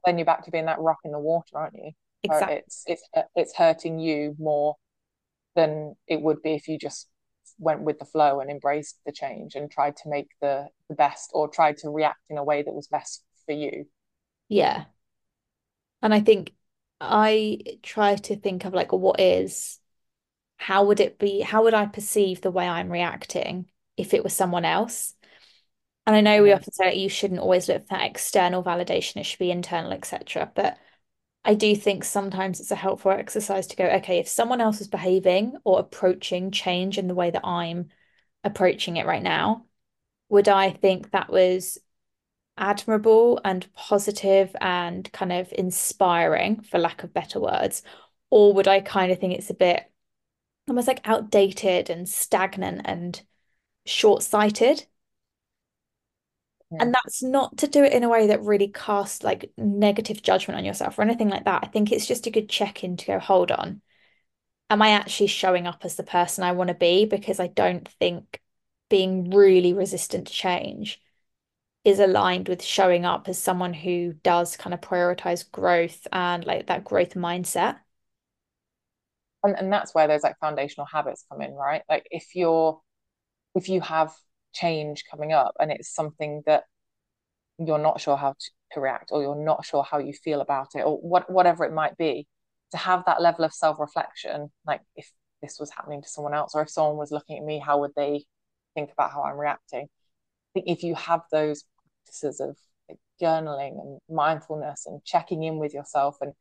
Then 0.05 0.17
you're 0.17 0.25
back 0.25 0.45
to 0.45 0.51
being 0.51 0.65
that 0.65 0.79
rock 0.79 0.99
in 1.03 1.11
the 1.11 1.19
water, 1.19 1.57
aren't 1.57 1.75
you? 1.75 1.91
Exactly. 2.23 2.55
it's 2.55 2.83
it's 2.87 3.09
it's 3.35 3.55
hurting 3.55 3.99
you 3.99 4.35
more 4.39 4.75
than 5.55 5.95
it 6.07 6.21
would 6.21 6.41
be 6.41 6.53
if 6.53 6.67
you 6.67 6.77
just 6.77 7.07
went 7.59 7.81
with 7.81 7.99
the 7.99 8.05
flow 8.05 8.39
and 8.39 8.49
embraced 8.49 8.99
the 9.05 9.11
change 9.11 9.55
and 9.55 9.69
tried 9.69 9.97
to 9.97 10.09
make 10.09 10.29
the 10.41 10.67
the 10.87 10.95
best 10.95 11.29
or 11.33 11.47
tried 11.47 11.77
to 11.77 11.89
react 11.89 12.21
in 12.29 12.37
a 12.37 12.43
way 12.43 12.63
that 12.63 12.73
was 12.73 12.87
best 12.87 13.23
for 13.45 13.51
you. 13.53 13.85
Yeah. 14.47 14.85
And 16.01 16.13
I 16.13 16.21
think 16.21 16.53
I 16.99 17.59
try 17.83 18.15
to 18.15 18.35
think 18.35 18.65
of 18.65 18.73
like 18.73 18.91
what 18.91 19.19
is, 19.19 19.79
how 20.57 20.85
would 20.85 20.99
it 20.99 21.19
be, 21.19 21.41
how 21.41 21.63
would 21.63 21.73
I 21.73 21.85
perceive 21.85 22.41
the 22.41 22.51
way 22.51 22.67
I'm 22.67 22.91
reacting 22.91 23.69
if 23.97 24.13
it 24.13 24.23
was 24.23 24.33
someone 24.33 24.65
else? 24.65 25.13
And 26.07 26.15
I 26.15 26.21
know 26.21 26.41
we 26.41 26.53
often 26.53 26.73
say 26.73 26.85
like, 26.85 26.97
you 26.97 27.09
shouldn't 27.09 27.39
always 27.39 27.67
look 27.69 27.83
for 27.83 27.89
that 27.89 28.09
external 28.09 28.63
validation, 28.63 29.17
it 29.17 29.25
should 29.25 29.39
be 29.39 29.51
internal, 29.51 29.91
etc. 29.91 30.51
But 30.55 30.77
I 31.45 31.53
do 31.53 31.75
think 31.75 32.03
sometimes 32.03 32.59
it's 32.59 32.71
a 32.71 32.75
helpful 32.75 33.11
exercise 33.11 33.67
to 33.67 33.75
go, 33.75 33.85
okay, 33.85 34.19
if 34.19 34.27
someone 34.27 34.61
else 34.61 34.81
is 34.81 34.87
behaving 34.87 35.57
or 35.63 35.79
approaching 35.79 36.51
change 36.51 36.97
in 36.97 37.07
the 37.07 37.15
way 37.15 37.31
that 37.31 37.45
I'm 37.45 37.89
approaching 38.43 38.97
it 38.97 39.05
right 39.05 39.23
now, 39.23 39.65
would 40.29 40.47
I 40.47 40.71
think 40.71 41.11
that 41.11 41.31
was 41.31 41.77
admirable 42.57 43.39
and 43.43 43.73
positive 43.73 44.55
and 44.59 45.11
kind 45.11 45.31
of 45.31 45.51
inspiring, 45.57 46.61
for 46.61 46.77
lack 46.77 47.03
of 47.03 47.13
better 47.13 47.39
words? 47.39 47.83
Or 48.29 48.53
would 48.53 48.67
I 48.67 48.81
kind 48.81 49.11
of 49.11 49.19
think 49.19 49.33
it's 49.33 49.49
a 49.49 49.55
bit 49.55 49.89
almost 50.67 50.87
like 50.87 51.07
outdated 51.07 51.89
and 51.89 52.07
stagnant 52.07 52.81
and 52.85 53.19
short-sighted? 53.85 54.85
Mhm. 56.71 56.79
And 56.81 56.93
that's 56.93 57.21
not 57.23 57.57
to 57.59 57.67
do 57.67 57.83
it 57.83 57.93
in 57.93 58.03
a 58.03 58.09
way 58.09 58.27
that 58.27 58.41
really 58.43 58.67
casts 58.69 59.23
like 59.23 59.51
negative 59.57 60.21
judgment 60.21 60.57
on 60.57 60.65
yourself 60.65 60.97
or 60.97 61.01
anything 61.03 61.29
like 61.29 61.45
that. 61.45 61.63
I 61.63 61.67
think 61.67 61.91
it's 61.91 62.05
just 62.07 62.27
a 62.27 62.31
good 62.31 62.49
check-in 62.49 62.97
to 62.97 63.05
go, 63.05 63.19
hold 63.19 63.51
on, 63.51 63.81
am 64.69 64.81
I 64.81 64.91
actually 64.91 65.27
showing 65.27 65.67
up 65.67 65.85
as 65.85 65.95
the 65.95 66.03
person 66.03 66.43
I 66.43 66.53
want 66.53 66.69
to 66.69 66.73
be? 66.75 67.05
Because 67.05 67.39
I 67.39 67.47
don't 67.47 67.87
think 67.87 68.41
being 68.89 69.31
really 69.31 69.73
resistant 69.73 70.27
to 70.27 70.33
change 70.33 71.01
is 71.85 71.99
aligned 71.99 72.49
with 72.49 72.63
showing 72.63 73.05
up 73.05 73.29
as 73.29 73.39
someone 73.41 73.73
who 73.73 74.13
does 74.23 74.57
kind 74.57 74.73
of 74.73 74.81
prioritize 74.81 75.49
growth 75.51 76.07
and 76.11 76.45
like 76.45 76.67
that 76.67 76.83
growth 76.85 77.15
mindset. 77.15 77.79
And 79.43 79.55
and 79.57 79.71
that's 79.71 79.95
where 79.95 80.07
those 80.07 80.23
like 80.23 80.37
foundational 80.39 80.85
habits 80.85 81.25
come 81.29 81.41
in, 81.41 81.53
right? 81.53 81.83
Like 81.89 82.07
if 82.11 82.35
you're 82.35 82.81
if 83.55 83.69
you 83.69 83.81
have 83.81 84.13
change 84.53 85.03
coming 85.09 85.31
up 85.33 85.53
and 85.59 85.71
it's 85.71 85.93
something 85.93 86.43
that 86.45 86.63
you're 87.57 87.77
not 87.77 87.99
sure 88.01 88.17
how 88.17 88.33
to, 88.73 88.79
react 88.79 89.09
or 89.11 89.23
you're 89.23 89.35
not 89.35 89.65
sure 89.65 89.83
how 89.83 89.97
you 89.97 90.13
feel 90.13 90.41
about 90.41 90.67
it 90.75 90.81
or 90.81 90.97
what 90.97 91.27
whatever 91.27 91.65
it 91.65 91.73
might 91.73 91.97
be, 91.97 92.27
to 92.71 92.77
have 92.77 93.03
that 93.05 93.19
level 93.19 93.43
of 93.43 93.51
self-reflection, 93.51 94.51
like 94.65 94.81
if 94.95 95.11
this 95.41 95.57
was 95.59 95.71
happening 95.71 96.03
to 96.03 96.07
someone 96.07 96.35
else 96.35 96.53
or 96.53 96.61
if 96.61 96.69
someone 96.69 96.95
was 96.97 97.11
looking 97.11 97.37
at 97.39 97.43
me, 97.43 97.57
how 97.57 97.79
would 97.79 97.95
they 97.95 98.25
think 98.75 98.91
about 98.91 99.11
how 99.11 99.23
I'm 99.23 99.39
reacting? 99.39 99.85
I 99.85 100.49
think 100.53 100.67
if 100.67 100.83
you 100.83 100.93
have 100.93 101.21
those 101.31 101.63
practices 102.05 102.39
of 102.39 102.57
like, 102.87 102.99
journaling 103.19 103.81
and 103.81 103.99
mindfulness 104.07 104.85
and 104.85 105.03
checking 105.03 105.43
in 105.43 105.57
with 105.57 105.73
yourself 105.73 106.17
and 106.21 106.33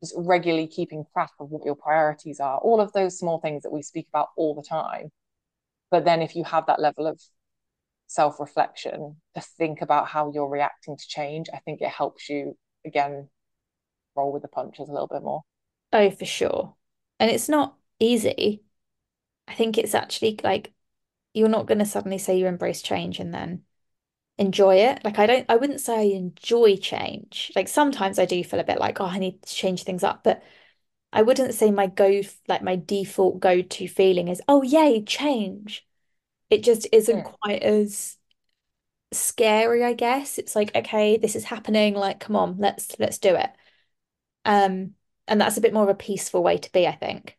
just 0.00 0.14
regularly 0.16 0.68
keeping 0.68 1.04
track 1.12 1.30
of 1.40 1.50
what 1.50 1.64
your 1.64 1.74
priorities 1.74 2.38
are, 2.38 2.58
all 2.58 2.80
of 2.80 2.92
those 2.92 3.18
small 3.18 3.40
things 3.40 3.64
that 3.64 3.72
we 3.72 3.82
speak 3.82 4.06
about 4.08 4.28
all 4.36 4.54
the 4.54 4.62
time. 4.62 5.10
But 5.90 6.04
then 6.04 6.22
if 6.22 6.36
you 6.36 6.44
have 6.44 6.66
that 6.66 6.80
level 6.80 7.06
of 7.06 7.20
self 8.06 8.40
reflection 8.40 9.16
to 9.34 9.40
think 9.40 9.82
about 9.82 10.08
how 10.08 10.32
you're 10.32 10.48
reacting 10.48 10.96
to 10.96 11.08
change, 11.08 11.48
I 11.52 11.58
think 11.58 11.80
it 11.80 11.88
helps 11.88 12.28
you 12.28 12.56
again 12.84 13.28
roll 14.14 14.32
with 14.32 14.42
the 14.42 14.48
punches 14.48 14.88
a 14.88 14.92
little 14.92 15.08
bit 15.08 15.22
more. 15.22 15.42
Oh, 15.92 16.10
for 16.10 16.24
sure. 16.24 16.74
And 17.18 17.30
it's 17.30 17.48
not 17.48 17.76
easy. 17.98 18.62
I 19.48 19.54
think 19.54 19.78
it's 19.78 19.94
actually 19.94 20.38
like 20.42 20.72
you're 21.34 21.48
not 21.48 21.66
going 21.66 21.78
to 21.78 21.86
suddenly 21.86 22.18
say 22.18 22.38
you 22.38 22.46
embrace 22.46 22.82
change 22.82 23.20
and 23.20 23.32
then 23.32 23.62
enjoy 24.38 24.76
it. 24.76 25.04
Like 25.04 25.18
I 25.18 25.26
don't 25.26 25.46
I 25.48 25.56
wouldn't 25.56 25.80
say 25.80 25.96
I 25.98 26.16
enjoy 26.16 26.76
change. 26.76 27.52
Like 27.56 27.68
sometimes 27.68 28.18
I 28.18 28.26
do 28.26 28.42
feel 28.44 28.60
a 28.60 28.64
bit 28.64 28.78
like, 28.80 29.00
oh, 29.00 29.06
I 29.06 29.18
need 29.18 29.42
to 29.42 29.54
change 29.54 29.84
things 29.84 30.04
up, 30.04 30.24
but 30.24 30.42
I 31.12 31.22
wouldn't 31.22 31.54
say 31.54 31.70
my 31.70 31.86
go 31.86 32.22
like 32.48 32.62
my 32.62 32.76
default 32.76 33.40
go-to 33.40 33.88
feeling 33.88 34.28
is, 34.28 34.42
oh 34.48 34.62
yay, 34.62 35.02
change. 35.04 35.86
It 36.50 36.62
just 36.64 36.86
isn't 36.92 37.24
Mm. 37.24 37.36
quite 37.42 37.62
as 37.62 38.16
scary, 39.12 39.84
I 39.84 39.94
guess. 39.94 40.38
It's 40.38 40.56
like, 40.56 40.74
okay, 40.76 41.16
this 41.18 41.36
is 41.36 41.44
happening, 41.44 41.94
like 41.94 42.20
come 42.20 42.36
on, 42.36 42.58
let's 42.58 42.96
let's 43.00 43.18
do 43.18 43.36
it. 43.36 43.50
Um, 44.46 44.94
and 45.28 45.40
that's 45.40 45.58
a 45.58 45.60
bit 45.62 45.74
more 45.74 45.84
of 45.84 45.88
a 45.90 45.94
peaceful 45.94 46.42
way 46.42 46.58
to 46.58 46.72
be, 46.72 46.86
I 46.88 46.96
think. 46.96 47.38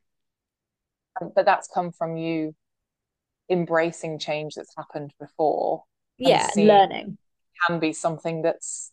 But 1.35 1.45
that's 1.45 1.67
come 1.67 1.91
from 1.91 2.17
you 2.17 2.55
embracing 3.49 4.19
change 4.19 4.55
that's 4.55 4.75
happened 4.77 5.13
before 5.19 5.83
Yeah, 6.17 6.51
learning. 6.55 7.17
can 7.67 7.79
be 7.79 7.93
something 7.93 8.41
that's 8.41 8.91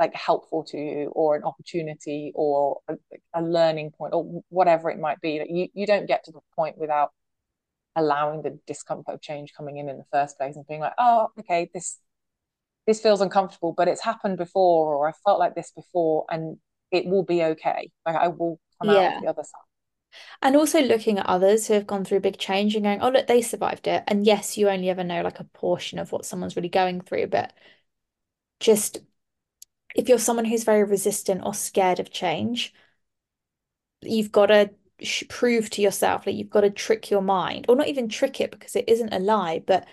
like 0.00 0.14
helpful 0.14 0.64
to 0.64 0.78
you 0.78 1.08
or 1.14 1.36
an 1.36 1.44
opportunity 1.44 2.32
or 2.34 2.80
a, 2.88 2.94
a 3.34 3.42
learning 3.42 3.92
point 3.92 4.14
or 4.14 4.42
whatever 4.50 4.90
it 4.90 5.00
might 5.00 5.20
be. 5.20 5.42
You 5.48 5.68
you 5.74 5.86
don't 5.86 6.06
get 6.06 6.24
to 6.24 6.32
the 6.32 6.40
point 6.56 6.78
without 6.78 7.12
allowing 7.96 8.42
the 8.42 8.58
discomfort 8.66 9.14
of 9.14 9.22
change 9.22 9.54
coming 9.56 9.78
in 9.78 9.88
in 9.88 9.96
the 9.96 10.04
first 10.12 10.38
place 10.38 10.54
and 10.56 10.66
being 10.66 10.80
like, 10.80 10.92
oh, 10.98 11.28
okay, 11.40 11.70
this 11.74 11.98
this 12.86 13.00
feels 13.00 13.20
uncomfortable, 13.20 13.72
but 13.76 13.88
it's 13.88 14.02
happened 14.02 14.36
before, 14.38 14.94
or 14.94 15.08
I 15.08 15.12
felt 15.24 15.40
like 15.40 15.56
this 15.56 15.72
before, 15.74 16.24
and 16.30 16.58
it 16.92 17.06
will 17.06 17.24
be 17.24 17.42
okay. 17.42 17.90
Like 18.06 18.14
I 18.16 18.28
will 18.28 18.60
come 18.80 18.90
out 18.90 19.16
of 19.16 19.22
the 19.22 19.28
other 19.28 19.42
side. 19.42 19.60
And 20.40 20.54
also 20.56 20.80
looking 20.80 21.18
at 21.18 21.26
others 21.26 21.66
who 21.66 21.74
have 21.74 21.86
gone 21.86 22.04
through 22.04 22.20
big 22.20 22.38
change 22.38 22.74
and 22.74 22.84
going, 22.84 23.02
oh, 23.02 23.08
look, 23.08 23.26
they 23.26 23.42
survived 23.42 23.86
it. 23.88 24.04
And 24.06 24.24
yes, 24.24 24.56
you 24.56 24.68
only 24.68 24.88
ever 24.88 25.02
know 25.02 25.22
like 25.22 25.40
a 25.40 25.44
portion 25.44 25.98
of 25.98 26.12
what 26.12 26.24
someone's 26.24 26.56
really 26.56 26.68
going 26.68 27.00
through, 27.00 27.26
but 27.26 27.52
just 28.60 29.00
if 29.94 30.08
you're 30.08 30.18
someone 30.18 30.44
who's 30.44 30.64
very 30.64 30.84
resistant 30.84 31.42
or 31.44 31.54
scared 31.54 32.00
of 32.00 32.10
change, 32.10 32.72
you've 34.02 34.32
got 34.32 34.46
to 34.46 34.70
sh 35.02 35.24
prove 35.28 35.70
to 35.70 35.82
yourself 35.82 36.24
that 36.24 36.34
you've 36.34 36.50
got 36.50 36.62
to 36.62 36.70
trick 36.70 37.10
your 37.10 37.22
mind, 37.22 37.66
or 37.68 37.76
not 37.76 37.88
even 37.88 38.08
trick 38.08 38.40
it 38.40 38.50
because 38.50 38.76
it 38.76 38.88
isn't 38.88 39.12
a 39.12 39.18
lie, 39.18 39.62
but 39.66 39.86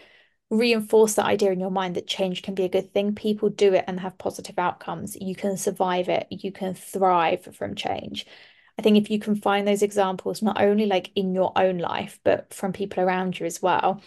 reinforce 0.50 1.16
that 1.16 1.26
idea 1.26 1.52
in 1.52 1.60
your 1.60 1.72
mind 1.72 1.96
that 1.96 2.08
change 2.08 2.44
can 2.44 2.54
be 2.56 2.64
a 2.64 2.70
good 2.70 2.94
thing. 2.94 3.16
People 3.16 3.50
do 3.50 3.74
it 3.74 3.86
and 3.88 4.00
have 4.00 4.18
positive 4.18 4.60
outcomes. 4.60 5.16
You 5.20 5.36
can 5.36 5.58
survive 5.58 6.10
it, 6.10 6.28
you 6.30 6.52
can 6.52 6.74
thrive 6.76 7.44
from 7.56 7.76
change. 7.76 8.26
I 8.78 8.82
think 8.82 8.98
if 8.98 9.10
you 9.12 9.20
can 9.20 9.36
find 9.36 9.68
those 9.68 9.84
examples, 9.84 10.42
not 10.42 10.62
only 10.62 10.86
like 10.86 11.12
in 11.16 11.34
your 11.34 11.52
own 11.58 11.78
life, 11.78 12.20
but 12.24 12.54
from 12.54 12.74
people 12.74 13.04
around 13.04 13.40
you 13.40 13.46
as 13.46 13.62
well, 13.62 14.02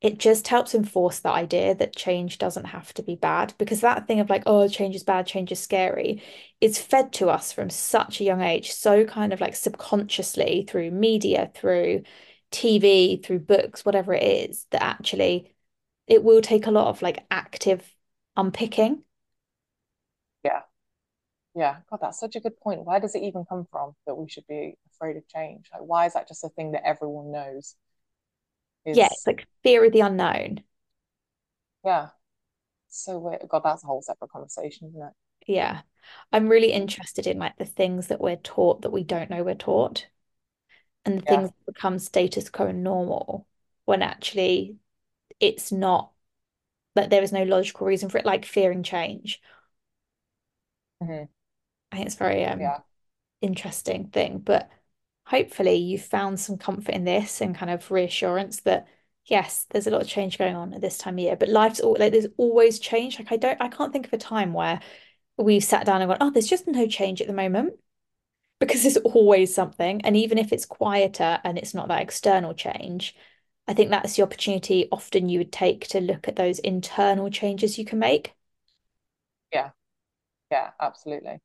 it 0.00 0.18
just 0.18 0.48
helps 0.48 0.74
enforce 0.74 1.20
the 1.20 1.30
idea 1.30 1.74
that 1.74 1.96
change 1.96 2.38
doesn't 2.38 2.66
have 2.66 2.92
to 2.94 3.02
be 3.02 3.16
bad 3.16 3.54
because 3.58 3.80
that 3.80 4.06
thing 4.06 4.20
of 4.20 4.28
like, 4.30 4.42
oh, 4.46 4.68
change 4.68 4.94
is 4.94 5.02
bad, 5.02 5.26
change 5.26 5.50
is 5.50 5.60
scary, 5.60 6.22
is 6.60 6.78
fed 6.78 7.12
to 7.14 7.28
us 7.30 7.52
from 7.52 7.70
such 7.70 8.20
a 8.20 8.24
young 8.24 8.42
age, 8.42 8.72
so 8.72 9.04
kind 9.04 9.32
of 9.32 9.40
like 9.40 9.56
subconsciously 9.56 10.66
through 10.68 10.90
media, 10.90 11.50
through 11.54 12.02
TV, 12.50 13.16
through 13.16 13.40
books, 13.40 13.84
whatever 13.84 14.12
it 14.14 14.22
is, 14.22 14.66
that 14.70 14.82
actually 14.82 15.54
it 16.06 16.22
will 16.22 16.42
take 16.42 16.66
a 16.66 16.70
lot 16.70 16.88
of 16.88 17.02
like 17.02 17.24
active 17.30 17.94
unpicking. 18.36 19.02
Yeah, 20.44 20.62
yeah. 21.54 21.76
God, 21.90 22.00
that's 22.02 22.20
such 22.20 22.36
a 22.36 22.40
good 22.40 22.58
point. 22.58 22.84
Where 22.84 23.00
does 23.00 23.14
it 23.14 23.22
even 23.22 23.44
come 23.48 23.66
from 23.70 23.94
that 24.06 24.14
we 24.16 24.28
should 24.28 24.46
be 24.48 24.76
afraid 24.94 25.16
of 25.16 25.28
change? 25.28 25.68
Like, 25.72 25.82
why 25.82 26.06
is 26.06 26.14
that 26.14 26.28
just 26.28 26.44
a 26.44 26.48
thing 26.50 26.72
that 26.72 26.86
everyone 26.86 27.32
knows? 27.32 27.76
Yeah, 28.92 29.08
it's 29.12 29.26
like 29.26 29.46
fear 29.62 29.84
of 29.84 29.92
the 29.92 30.00
unknown. 30.00 30.64
yeah, 31.84 32.08
so 32.88 33.18
weird. 33.18 33.42
God, 33.48 33.62
that's 33.64 33.84
a 33.84 33.88
whole 33.88 34.02
separate 34.02 34.30
conversation, 34.30 34.88
isn't 34.88 35.02
it? 35.02 35.12
Yeah. 35.46 35.82
I'm 36.32 36.48
really 36.48 36.72
interested 36.72 37.26
in 37.26 37.38
like 37.38 37.56
the 37.58 37.64
things 37.64 38.08
that 38.08 38.20
we're 38.20 38.36
taught 38.36 38.82
that 38.82 38.90
we 38.92 39.04
don't 39.04 39.30
know 39.30 39.42
we're 39.44 39.54
taught 39.54 40.06
and 41.04 41.18
the 41.18 41.26
Yeah. 41.26 41.26
things 41.26 41.50
that 41.50 41.74
become 41.74 41.98
status 41.98 42.50
quo 42.50 42.66
and 42.68 42.84
normal 42.84 43.46
when 43.86 44.02
actually 44.02 44.76
it's 45.40 45.72
not 45.72 46.12
that 46.96 47.10
there 47.10 47.22
is 47.24 47.32
no 47.32 47.44
logical 47.44 47.86
reason 47.86 48.08
for 48.10 48.18
it, 48.18 48.26
like 48.26 48.44
fearing 48.46 48.82
change. 48.82 49.42
hmm 51.00 51.24
I 51.92 51.96
think 51.96 52.06
it's 52.06 52.16
very 52.16 52.44
um 52.44 52.72
Yeah. 52.72 52.80
interesting 53.40 54.08
thing, 54.10 54.38
but 54.40 54.70
hopefully 55.26 55.74
you've 55.76 56.04
found 56.04 56.38
some 56.40 56.58
comfort 56.58 56.94
in 56.94 57.04
this 57.04 57.40
and 57.40 57.54
kind 57.56 57.70
of 57.70 57.90
reassurance 57.90 58.60
that 58.62 58.86
yes, 59.26 59.66
there's 59.70 59.86
a 59.86 59.90
lot 59.90 60.02
of 60.02 60.08
change 60.08 60.38
going 60.38 60.54
on 60.56 60.74
at 60.74 60.80
this 60.80 60.98
time 60.98 61.14
of 61.14 61.20
year, 61.20 61.36
but 61.36 61.48
life's 61.48 61.80
all 61.80 61.96
like 61.98 62.12
there's 62.12 62.26
always 62.36 62.78
change. 62.78 63.18
Like 63.18 63.32
I 63.32 63.36
don't 63.36 63.60
I 63.60 63.68
can't 63.68 63.92
think 63.92 64.06
of 64.06 64.12
a 64.12 64.18
time 64.18 64.52
where 64.52 64.80
we've 65.38 65.64
sat 65.64 65.86
down 65.86 66.02
and 66.02 66.10
gone, 66.10 66.18
oh, 66.20 66.30
there's 66.30 66.48
just 66.48 66.66
no 66.68 66.86
change 66.86 67.20
at 67.20 67.26
the 67.26 67.32
moment 67.34 67.74
because 68.60 68.82
there's 68.82 68.96
always 68.98 69.54
something. 69.54 70.00
And 70.02 70.16
even 70.16 70.38
if 70.38 70.52
it's 70.52 70.66
quieter 70.66 71.40
and 71.44 71.58
it's 71.58 71.74
not 71.74 71.88
that 71.88 72.02
external 72.02 72.54
change, 72.54 73.14
I 73.68 73.74
think 73.74 73.90
that's 73.90 74.16
the 74.16 74.22
opportunity 74.22 74.88
often 74.92 75.28
you 75.28 75.38
would 75.40 75.52
take 75.52 75.88
to 75.88 76.00
look 76.00 76.28
at 76.28 76.36
those 76.36 76.58
internal 76.60 77.30
changes 77.30 77.78
you 77.78 77.84
can 77.84 77.98
make. 77.98 78.34
Yeah. 79.52 79.70
Yeah. 80.50 80.72
Absolutely. 80.80 81.40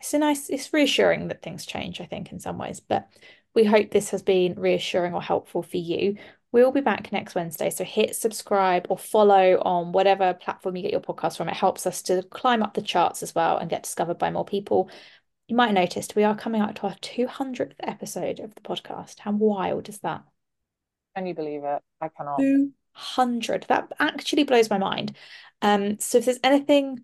It's 0.00 0.14
a 0.14 0.18
nice, 0.18 0.48
it's 0.48 0.72
reassuring 0.72 1.28
that 1.28 1.42
things 1.42 1.66
change, 1.66 2.00
I 2.00 2.06
think, 2.06 2.32
in 2.32 2.40
some 2.40 2.58
ways. 2.58 2.80
But 2.80 3.08
we 3.54 3.64
hope 3.64 3.90
this 3.90 4.10
has 4.10 4.22
been 4.22 4.54
reassuring 4.54 5.14
or 5.14 5.22
helpful 5.22 5.62
for 5.62 5.78
you. 5.78 6.16
We'll 6.52 6.72
be 6.72 6.80
back 6.80 7.12
next 7.12 7.34
Wednesday. 7.34 7.70
So 7.70 7.84
hit 7.84 8.16
subscribe 8.16 8.86
or 8.88 8.96
follow 8.96 9.60
on 9.60 9.92
whatever 9.92 10.32
platform 10.34 10.76
you 10.76 10.82
get 10.82 10.92
your 10.92 11.00
podcast 11.00 11.36
from. 11.36 11.48
It 11.48 11.56
helps 11.56 11.86
us 11.86 12.02
to 12.02 12.22
climb 12.22 12.62
up 12.62 12.74
the 12.74 12.82
charts 12.82 13.22
as 13.22 13.34
well 13.34 13.58
and 13.58 13.68
get 13.68 13.82
discovered 13.82 14.18
by 14.18 14.30
more 14.30 14.44
people. 14.44 14.90
You 15.48 15.56
might 15.56 15.68
have 15.68 15.74
noticed 15.74 16.14
we 16.14 16.24
are 16.24 16.36
coming 16.36 16.62
up 16.62 16.74
to 16.76 16.86
our 16.86 16.94
200th 16.96 17.74
episode 17.80 18.38
of 18.38 18.54
the 18.54 18.60
podcast. 18.60 19.18
How 19.18 19.32
wild 19.32 19.88
is 19.88 19.98
that? 20.00 20.22
Can 21.16 21.26
you 21.26 21.34
believe 21.34 21.64
it? 21.64 21.82
I 22.00 22.08
cannot. 22.08 22.38
200. 22.38 23.66
That 23.68 23.92
actually 23.98 24.44
blows 24.44 24.70
my 24.70 24.78
mind. 24.78 25.16
Um, 25.62 25.98
so 25.98 26.18
if 26.18 26.24
there's 26.24 26.38
anything 26.44 27.00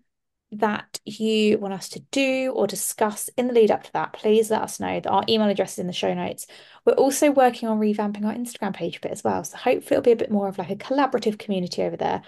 that 0.57 0.99
you 1.05 1.57
want 1.57 1.73
us 1.73 1.89
to 1.89 1.99
do 2.11 2.51
or 2.55 2.67
discuss 2.67 3.29
in 3.37 3.47
the 3.47 3.53
lead 3.53 3.71
up 3.71 3.83
to 3.83 3.93
that, 3.93 4.13
please 4.13 4.49
let 4.49 4.61
us 4.61 4.79
know 4.79 4.99
that 4.99 5.09
our 5.09 5.23
email 5.29 5.49
address 5.49 5.73
is 5.73 5.79
in 5.79 5.87
the 5.87 5.93
show 5.93 6.13
notes. 6.13 6.47
We're 6.85 6.93
also 6.93 7.31
working 7.31 7.69
on 7.69 7.79
revamping 7.79 8.25
our 8.25 8.33
Instagram 8.33 8.73
page 8.73 8.97
a 8.97 8.99
bit 9.01 9.11
as 9.11 9.23
well. 9.23 9.43
So 9.43 9.57
hopefully 9.57 9.97
it'll 9.97 10.01
be 10.01 10.11
a 10.11 10.15
bit 10.15 10.31
more 10.31 10.47
of 10.47 10.57
like 10.57 10.69
a 10.69 10.75
collaborative 10.75 11.39
community 11.39 11.83
over 11.83 11.97
there, 11.97 12.21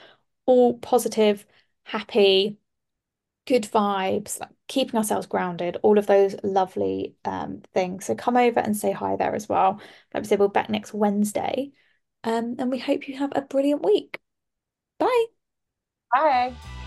all 0.46 0.78
positive, 0.78 1.46
happy, 1.84 2.58
good 3.48 3.64
vibes, 3.64 4.40
like 4.40 4.50
keeping 4.68 4.98
ourselves 4.98 5.26
grounded, 5.26 5.78
all 5.82 5.98
of 5.98 6.06
those 6.06 6.36
lovely 6.44 7.16
um, 7.26 7.62
things. 7.74 8.06
So 8.06 8.16
come 8.16 8.38
over 8.38 8.60
and 8.60 8.76
say 8.76 8.92
hi 8.92 9.16
there 9.16 9.34
as 9.34 9.50
well. 9.50 9.82
Like 10.14 10.24
I 10.24 10.28
said, 10.28 10.40
we're 10.40 10.50
back 10.50 10.70
next 10.70 10.94
Wednesday. 10.94 11.72
Um, 12.24 12.58
and 12.60 12.70
we 12.70 12.78
hope 12.78 13.08
you 13.08 13.18
have 13.18 13.32
a 13.36 13.42
brilliant 13.42 13.84
week. 13.84 14.20
Bye. 15.00 15.26
Bye. 16.14 16.87